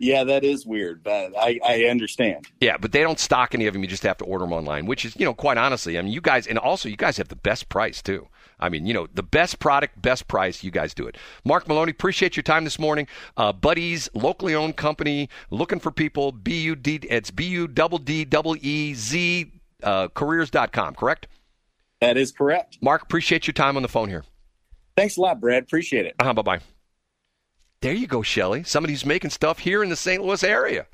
[0.00, 2.46] yeah, that is weird, but I, I understand.
[2.60, 3.82] Yeah, but they don't stock any of them.
[3.82, 6.12] You just have to order them online, which is, you know, quite honestly, I mean,
[6.12, 8.28] you guys, and also you guys have the best price too.
[8.58, 10.64] I mean, you know, the best product, best price.
[10.64, 11.16] You guys do it.
[11.44, 13.06] Mark Maloney, appreciate your time this morning.
[13.36, 16.32] Uh, Buddeez, locally owned company, looking for people.
[16.32, 17.00] B U D.
[17.02, 19.52] It's B U double D double E Z
[19.82, 21.28] uh, careers.com, correct?
[22.00, 22.78] That is correct.
[22.82, 24.24] Mark, appreciate your time on the phone here.
[24.96, 25.62] Thanks a lot, Brad.
[25.62, 26.14] Appreciate it.
[26.18, 26.60] Uh-huh, bye bye.
[27.82, 28.64] There you go, Shelly.
[28.64, 30.22] Somebody who's making stuff here in the St.
[30.22, 30.86] Louis area.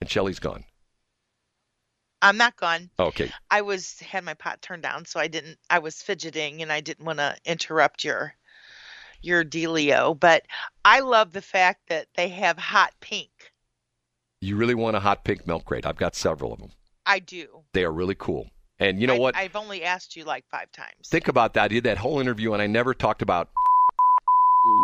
[0.00, 0.64] And Shelly's gone.
[2.20, 2.90] I'm not gone.
[2.98, 3.30] Okay.
[3.50, 5.58] I was had my pot turned down, so I didn't.
[5.70, 8.34] I was fidgeting, and I didn't want to interrupt your
[9.22, 10.18] your dealio.
[10.18, 10.44] But
[10.84, 13.30] I love the fact that they have hot pink.
[14.40, 15.86] You really want a hot pink milk crate?
[15.86, 16.70] I've got several of them.
[17.06, 17.64] I do.
[17.72, 18.50] They are really cool.
[18.78, 19.36] And you know I, what?
[19.36, 21.08] I've only asked you like five times.
[21.08, 21.64] Think about that.
[21.64, 23.50] I did that whole interview, and I never talked about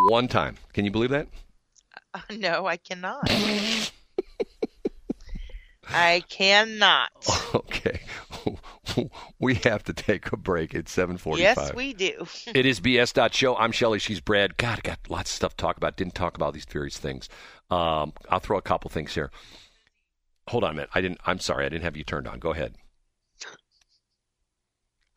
[0.09, 0.57] one time.
[0.73, 1.27] Can you believe that?
[2.13, 3.29] Uh, no, I cannot.
[5.89, 7.09] I cannot.
[7.55, 8.01] Okay.
[9.39, 11.37] we have to take a break at 7:45.
[11.39, 12.27] Yes, we do.
[12.53, 13.55] it is BS.show.
[13.55, 13.97] I'm Shelly.
[13.97, 14.57] She's Brad.
[14.57, 15.97] God, I got lots of stuff to talk about.
[15.97, 17.27] Didn't talk about these various things.
[17.71, 19.31] Um, I'll throw a couple things here.
[20.49, 20.89] Hold on a minute.
[20.93, 21.19] I didn't.
[21.25, 21.65] I'm sorry.
[21.65, 22.39] I didn't have you turned on.
[22.39, 22.75] Go ahead.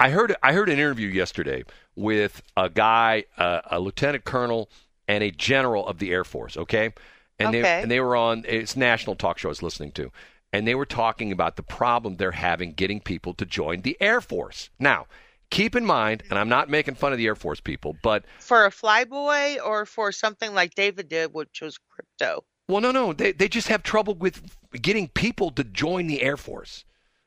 [0.00, 0.34] I heard.
[0.42, 1.64] I heard an interview yesterday
[1.96, 4.70] with a guy, uh, a lieutenant colonel,
[5.08, 6.56] and a general of the Air Force.
[6.56, 6.92] Okay,
[7.38, 7.62] and Okay.
[7.62, 8.44] they and they were on.
[8.46, 10.10] It's national talk show I was listening to,
[10.52, 14.20] and they were talking about the problem they're having getting people to join the Air
[14.20, 14.70] Force.
[14.78, 15.06] Now,
[15.50, 18.66] keep in mind, and I'm not making fun of the Air Force people, but For
[18.66, 22.44] a flyboy or for something like David did, which was crypto.
[22.68, 23.12] Well, no, no.
[23.12, 24.42] They they just have trouble with
[24.72, 26.84] getting people to join the Air Force.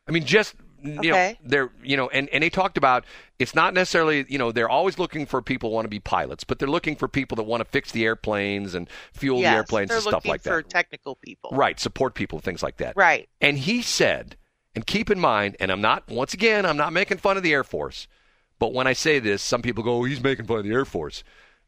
[0.07, 3.05] I mean, just you know, they're you know, and and they talked about
[3.39, 6.43] it's not necessarily you know they're always looking for people who want to be pilots,
[6.43, 9.57] but they're looking for people that want to fix the airplanes and fuel yes, the
[9.57, 10.69] airplanes and stuff looking like for that.
[10.69, 11.51] technical people.
[11.53, 12.95] Right, support people, things like that.
[12.95, 13.29] Right.
[13.39, 14.37] And he said,
[14.75, 17.53] and keep in mind, and I'm not once again, I'm not making fun of the
[17.53, 18.07] Air Force,
[18.59, 20.85] but when I say this, some people go, oh, he's making fun of the Air
[20.85, 21.23] Force.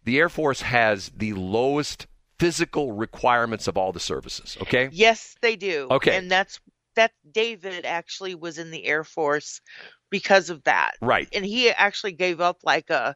[0.05, 2.07] The Air Force has the lowest
[2.39, 4.57] physical requirements of all the services.
[4.61, 4.89] Okay.
[4.91, 5.87] Yes, they do.
[5.89, 6.17] Okay.
[6.17, 6.59] And that's
[6.95, 9.61] that David actually was in the Air Force
[10.09, 10.93] because of that.
[11.01, 11.27] Right.
[11.33, 13.15] And he actually gave up like a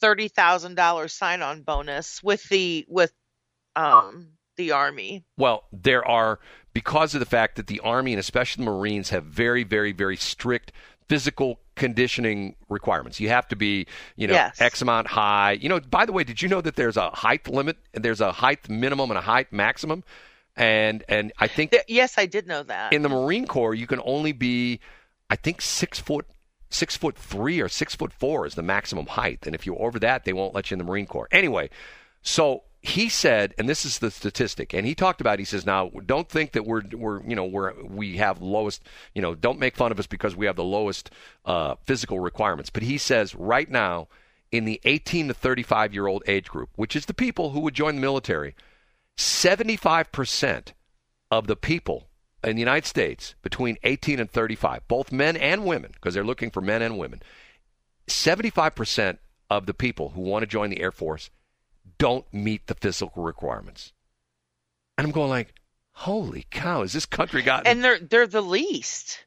[0.00, 3.12] thirty thousand dollars sign on bonus with the with
[3.76, 5.24] um the army.
[5.36, 6.38] Well, there are
[6.72, 10.16] because of the fact that the Army and especially the Marines have very, very, very
[10.16, 10.72] strict
[11.08, 13.18] physical conditioning requirements.
[13.18, 13.86] You have to be,
[14.16, 14.60] you know, Yes.
[14.60, 15.52] X amount high.
[15.52, 18.20] You know, by the way, did you know that there's a height limit and there's
[18.20, 20.04] a height minimum and a height maximum?
[20.60, 22.92] And and I think Th- yes, I did know that.
[22.92, 24.78] in the Marine Corps you can only be,
[25.30, 26.26] I think six foot.
[26.72, 29.98] Six foot three or six foot four is the maximum height, and if you're over
[29.98, 31.26] that, they won't let you in the Marine Corps.
[31.32, 31.68] Anyway,
[32.22, 35.40] so he said, and this is the statistic, and he talked about.
[35.40, 38.82] He says, now don't think that we're we're you know we're we have lowest
[39.14, 41.10] you know don't make fun of us because we have the lowest
[41.44, 42.70] uh, physical requirements.
[42.70, 44.06] But he says right now
[44.52, 47.74] in the 18 to 35 year old age group, which is the people who would
[47.74, 48.54] join the military,
[49.16, 50.74] 75 percent
[51.30, 52.08] of the people
[52.42, 56.50] in the United States between 18 and 35, both men and women, because they're looking
[56.50, 57.20] for men and women,
[58.08, 59.18] 75%
[59.50, 61.30] of the people who want to join the Air Force
[61.98, 63.92] don't meet the physical requirements.
[64.96, 65.54] And I'm going like,
[65.92, 69.24] holy cow, has this country gotten and they're they're the least.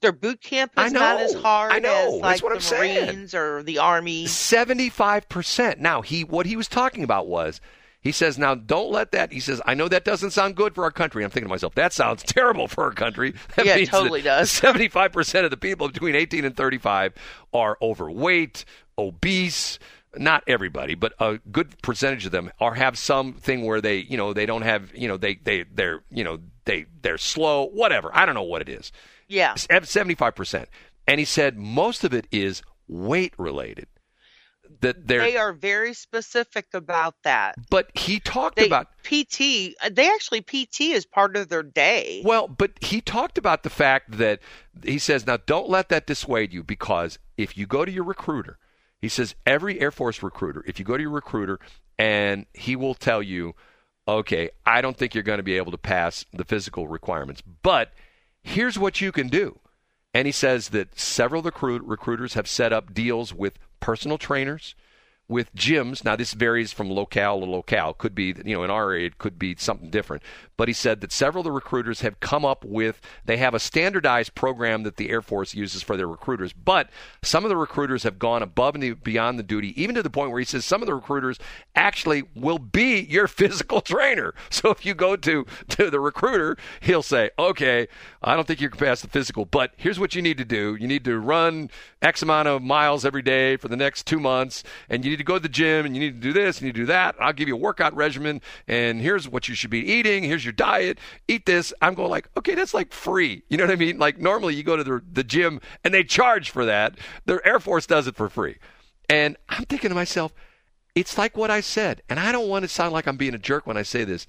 [0.00, 2.60] Their boot camp is not as hard I know, as that's like what the I'm
[2.60, 3.06] saying.
[3.06, 4.26] Marines or the Army.
[4.26, 5.78] 75%.
[5.78, 7.60] Now, he what he was talking about was
[8.04, 9.32] he says, now don't let that.
[9.32, 11.24] He says, I know that doesn't sound good for our country.
[11.24, 13.34] I'm thinking to myself, that sounds terrible for our country.
[13.56, 14.50] That Yeah, it totally does.
[14.50, 17.14] 75% of the people between 18 and 35
[17.54, 18.66] are overweight,
[18.98, 19.78] obese.
[20.16, 24.32] Not everybody, but a good percentage of them are have something where they, you know,
[24.32, 28.10] they don't have, you know, they they they're, you know, they they're slow, whatever.
[28.14, 28.92] I don't know what it is.
[29.26, 29.54] Yeah.
[29.54, 30.66] 75%.
[31.08, 33.88] And he said most of it is weight related.
[34.84, 37.54] That they're They are very specific about that.
[37.70, 39.74] but he talked They about PT.
[39.82, 42.22] uh, They actually PT is part of their day.
[42.24, 44.40] well, but he talked about the fact that
[44.84, 48.58] he says now don't let that dissuade you because if you go to your recruiter,
[49.00, 51.58] he says every Air Force recruiter, if you go to your recruiter
[51.98, 53.54] and he will tell you,
[54.06, 57.92] okay, I don't think you're going to be able to pass the physical requirements, but
[58.42, 59.58] here's what you can do.
[60.12, 64.18] And he says that several of the recruit- recruiters have set up deals with personal
[64.18, 64.74] trainers,
[65.28, 66.04] with gyms.
[66.04, 67.94] Now, this varies from locale to locale.
[67.94, 70.22] Could be, you know, in our area, it could be something different.
[70.56, 73.58] But he said that several of the recruiters have come up with, they have a
[73.58, 76.52] standardized program that the Air Force uses for their recruiters.
[76.52, 76.90] But
[77.22, 80.30] some of the recruiters have gone above and beyond the duty, even to the point
[80.30, 81.38] where he says some of the recruiters
[81.74, 84.34] actually will be your physical trainer.
[84.50, 87.88] So if you go to, to the recruiter, he'll say, okay,
[88.22, 90.76] I don't think you can pass the physical, but here's what you need to do.
[90.78, 91.70] You need to run
[92.00, 95.24] X amount of miles every day for the next two months, and you need to
[95.24, 96.86] go to the gym, and you need to do this, and you need to do
[96.86, 97.14] that.
[97.18, 100.24] I'll give you a workout regimen, and here's what you should be eating.
[100.24, 100.98] Here's your diet.
[101.28, 101.72] Eat this.
[101.80, 103.42] I'm going like, okay, that's like free.
[103.48, 103.98] You know what I mean?
[103.98, 106.98] Like normally you go to the, the gym and they charge for that.
[107.26, 108.56] The Air Force does it for free.
[109.08, 110.32] And I'm thinking to myself,
[110.94, 113.38] it's like what I said, and I don't want to sound like I'm being a
[113.38, 114.26] jerk when I say this.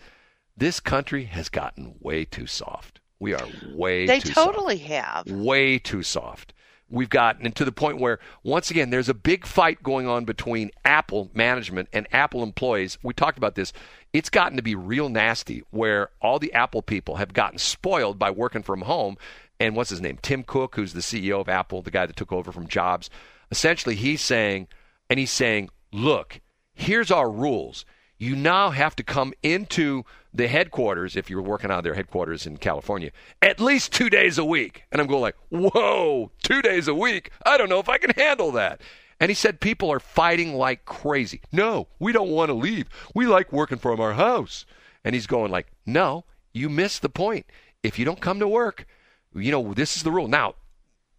[0.58, 3.00] This country has gotten way too soft.
[3.20, 4.26] We are way too soft.
[4.26, 4.90] They totally soft.
[4.90, 5.32] have.
[5.32, 6.54] Way too soft.
[6.90, 10.70] We've gotten to the point where, once again, there's a big fight going on between
[10.84, 13.00] Apple management and Apple employees.
[13.02, 13.74] We talked about this.
[14.14, 18.30] It's gotten to be real nasty where all the Apple people have gotten spoiled by
[18.30, 19.18] working from home.
[19.60, 20.20] And what's his name?
[20.22, 23.10] Tim Cook, who's the CEO of Apple, the guy that took over from Jobs.
[23.50, 24.68] Essentially, he's saying,
[25.10, 26.40] and he's saying, look,
[26.74, 27.86] here's our rules.
[28.18, 32.46] You now have to come into the headquarters, if you're working out of their headquarters
[32.46, 33.12] in California,
[33.42, 34.84] at least two days a week.
[34.92, 37.32] And I'm going like, whoa, two days a week?
[37.46, 38.82] I don't know if I can handle that.
[39.20, 41.42] And he said people are fighting like crazy.
[41.52, 42.90] No, we don't want to leave.
[43.14, 44.66] We like working from our house.
[45.04, 47.46] And he's going like, no, you missed the point.
[47.82, 48.86] If you don't come to work,
[49.34, 50.28] you know, this is the rule.
[50.28, 50.56] Now,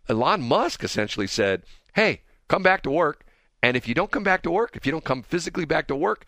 [0.08, 1.62] Elon Musk essentially said,
[1.94, 3.24] hey, come back to work.
[3.62, 5.96] And if you don't come back to work, if you don't come physically back to
[5.96, 6.26] work,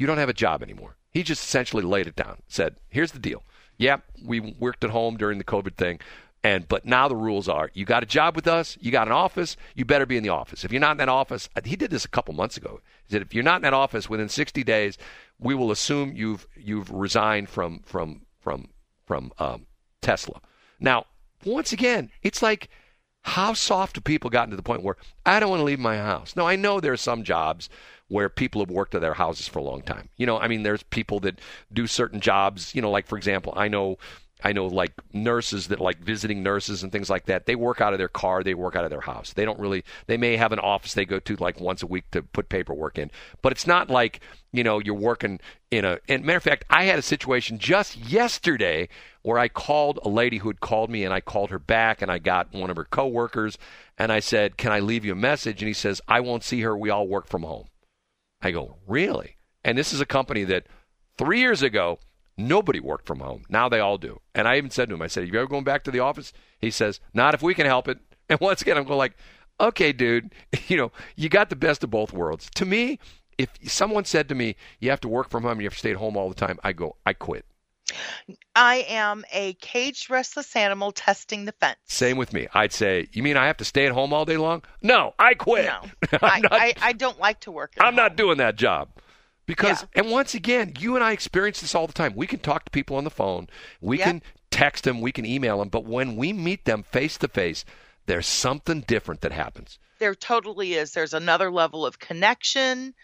[0.00, 0.96] you don't have a job anymore.
[1.10, 2.38] He just essentially laid it down.
[2.48, 3.44] Said, here's the deal.
[3.76, 6.00] Yep, we worked at home during the COVID thing.
[6.42, 9.12] And but now the rules are: you got a job with us, you got an
[9.12, 10.64] office, you better be in the office.
[10.64, 12.80] If you're not in that office, he did this a couple months ago.
[13.04, 14.96] He said if you're not in that office within 60 days,
[15.38, 18.68] we will assume you've you've resigned from from from
[19.04, 19.66] from um,
[20.00, 20.40] Tesla.
[20.78, 21.04] Now,
[21.44, 22.70] once again, it's like
[23.22, 24.96] how soft have people gotten to the point where
[25.26, 26.36] I don't want to leave my house?
[26.36, 27.68] No, I know there are some jobs
[28.10, 30.08] where people have worked at their houses for a long time.
[30.16, 31.40] You know, I mean, there's people that
[31.72, 32.74] do certain jobs.
[32.74, 33.98] You know, like for example, I know
[34.42, 37.46] I know like nurses that like visiting nurses and things like that.
[37.46, 39.32] They work out of their car, they work out of their house.
[39.32, 42.10] They don't really they may have an office they go to like once a week
[42.10, 43.10] to put paperwork in.
[43.42, 44.20] But it's not like,
[44.52, 45.38] you know, you're working
[45.70, 48.88] in a and matter of fact, I had a situation just yesterday
[49.22, 52.10] where I called a lady who had called me and I called her back and
[52.10, 53.58] I got one of her coworkers
[53.98, 56.62] and I said, "Can I leave you a message?" and he says, "I won't see
[56.62, 56.76] her.
[56.76, 57.66] We all work from home."
[58.42, 60.66] I go, "Really?" And this is a company that
[61.18, 61.98] 3 years ago
[62.40, 63.42] Nobody worked from home.
[63.48, 64.20] Now they all do.
[64.34, 66.32] And I even said to him, I said, You ever going back to the office?
[66.58, 67.98] He says, Not if we can help it.
[68.30, 69.16] And once again, I'm going like,
[69.58, 70.32] okay, dude,
[70.68, 72.48] you know, you got the best of both worlds.
[72.54, 73.00] To me,
[73.38, 75.90] if someone said to me, you have to work from home, you have to stay
[75.90, 77.44] at home all the time, I go, I quit.
[78.54, 81.78] I am a caged restless animal testing the fence.
[81.86, 82.48] Same with me.
[82.54, 84.62] I'd say, you mean I have to stay at home all day long?
[84.82, 85.66] No, I quit.
[85.66, 85.82] No,
[86.22, 87.72] I, not, I, I don't like to work.
[87.78, 87.96] I'm home.
[87.96, 88.88] not doing that job.
[89.46, 90.02] Because, Yeah.
[90.02, 92.14] and once again, you and I experience this all the time.
[92.14, 93.48] We can talk to people on the phone,
[93.80, 94.06] we Yep.
[94.06, 97.64] can text them, we can email them, but when we meet them face to face,
[98.06, 99.78] there's something different that happens.
[99.98, 100.92] There totally is.
[100.92, 102.94] There's another level of connection,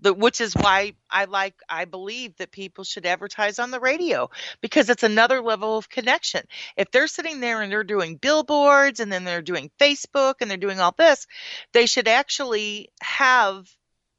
[0.00, 4.30] the, which is why I like, I believe that people should advertise on the radio
[4.60, 6.42] because it's another level of connection.
[6.76, 10.58] If they're sitting there and they're doing billboards and then they're doing Facebook and they're
[10.58, 11.26] doing all this,
[11.72, 13.68] they should actually have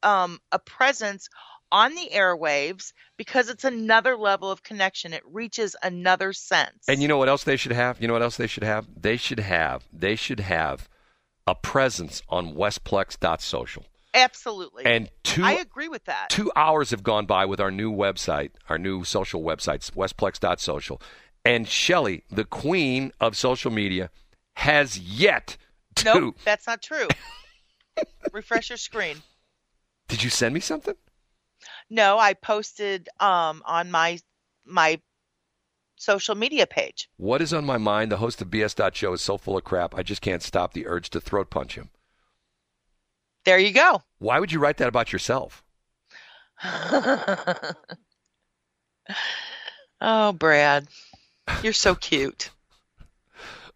[0.04, 1.30] um, a presence
[1.72, 5.14] on the airwaves because it's another level of connection.
[5.14, 6.86] It reaches another sense.
[6.88, 8.02] And you know what else they should have?
[8.02, 8.88] You know what else they should have?
[8.99, 10.88] They should have they should have
[11.45, 13.86] a presence on westplex.social.
[14.13, 14.85] Absolutely.
[14.85, 16.29] And two I agree with that.
[16.29, 21.01] two hours have gone by with our new website, our new social websites, westplex.social.
[21.45, 24.09] And Shelly, the queen of social media,
[24.55, 25.57] has yet
[25.95, 27.07] to Nope, that's not true.
[28.34, 29.17] Refresh your screen.
[30.07, 30.95] Did you send me something?
[31.89, 34.19] No, I posted um on my
[34.65, 34.99] my
[35.95, 37.09] social media page.
[37.17, 38.11] What is on my mind?
[38.11, 38.95] The host of BS.
[38.95, 41.75] Show is so full of crap, I just can't stop the urge to throat punch
[41.75, 41.89] him.
[43.48, 44.03] There you go.
[44.19, 45.64] Why would you write that about yourself?
[50.02, 50.90] oh, Brad.
[51.64, 52.49] You're so cute.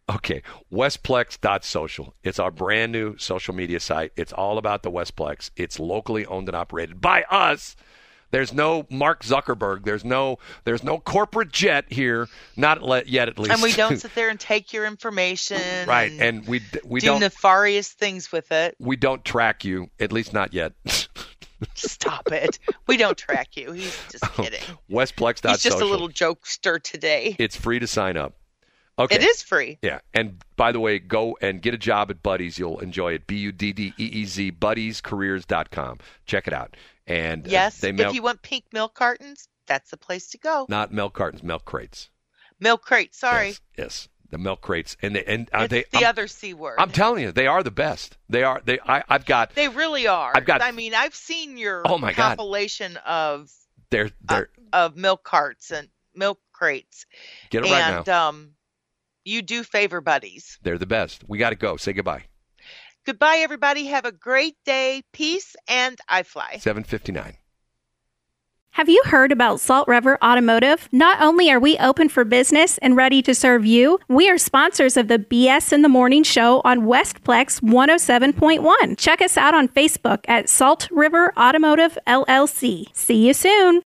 [0.09, 0.43] Okay,
[0.73, 2.13] Westplex.social.
[2.21, 4.11] It's our brand new social media site.
[4.17, 5.51] It's all about the Westplex.
[5.55, 7.77] It's locally owned and operated by us.
[8.31, 9.83] There's no Mark Zuckerberg.
[9.83, 12.27] There's no there's no corporate jet here.
[12.55, 13.51] Not le- yet, at least.
[13.51, 15.61] And we don't sit there and take your information.
[15.87, 18.75] right, And, and we we do don't nefarious things with it.
[18.79, 19.89] we don't track you.
[19.99, 20.73] At least not yet.
[21.75, 22.57] Stop it.
[22.87, 23.71] We don't track you.
[23.71, 24.61] He's just oh, kidding.
[24.89, 25.51] Westplex.social.
[25.51, 27.35] He's just a little jokester today.
[27.37, 28.33] It's free to sign up.
[28.97, 29.15] Okay.
[29.15, 29.79] It is free.
[29.81, 32.59] Yeah, and by the way, go and get a job at Buddeez.
[32.59, 33.25] You'll enjoy it.
[33.25, 35.99] B U D D E E Z BuddeezCareers.com.
[36.25, 36.75] Check it out.
[37.07, 37.79] And uh, Yes.
[37.79, 40.65] they if you want pink milk cartons, that's the place to go.
[40.69, 42.09] not milk cartons, milk crates.
[42.59, 43.19] Milk crates.
[43.19, 43.47] Sorry.
[43.49, 45.85] Yes, yes, the milk crates, and they and are it's they?
[45.91, 46.75] the I'm, other c word.
[46.79, 48.17] I'm telling you, they are the best.
[48.29, 48.61] They are.
[48.63, 48.79] They.
[48.85, 49.55] I, I've got.
[49.55, 50.31] they really are.
[50.35, 52.37] I've got- I mean, I've seen your Oh, my God.
[52.37, 53.49] compilation of
[53.89, 54.11] They're.
[54.21, 54.49] They're.
[54.73, 57.05] of milk carts and milk crates,
[57.49, 58.29] get it right and now.
[58.29, 58.51] um,
[59.25, 60.59] you do favor Buddeez.
[60.61, 61.23] They're the best.
[61.27, 61.77] We got to go.
[61.77, 62.25] Say goodbye.
[63.05, 63.85] Goodbye, everybody.
[63.87, 65.01] Have a great day.
[65.11, 66.57] Peace, and I fly.
[66.59, 67.37] Seven fifty nine.
[68.75, 70.87] Have you heard about Salt River Automotive?
[70.93, 74.95] Not only are we open for business and ready to serve you, we are sponsors
[74.95, 78.97] of the BS in the Morning show on Westplex 107.1.
[78.97, 82.85] Check us out on Facebook at Salt River Automotive LLC.
[82.93, 83.79] See you soon.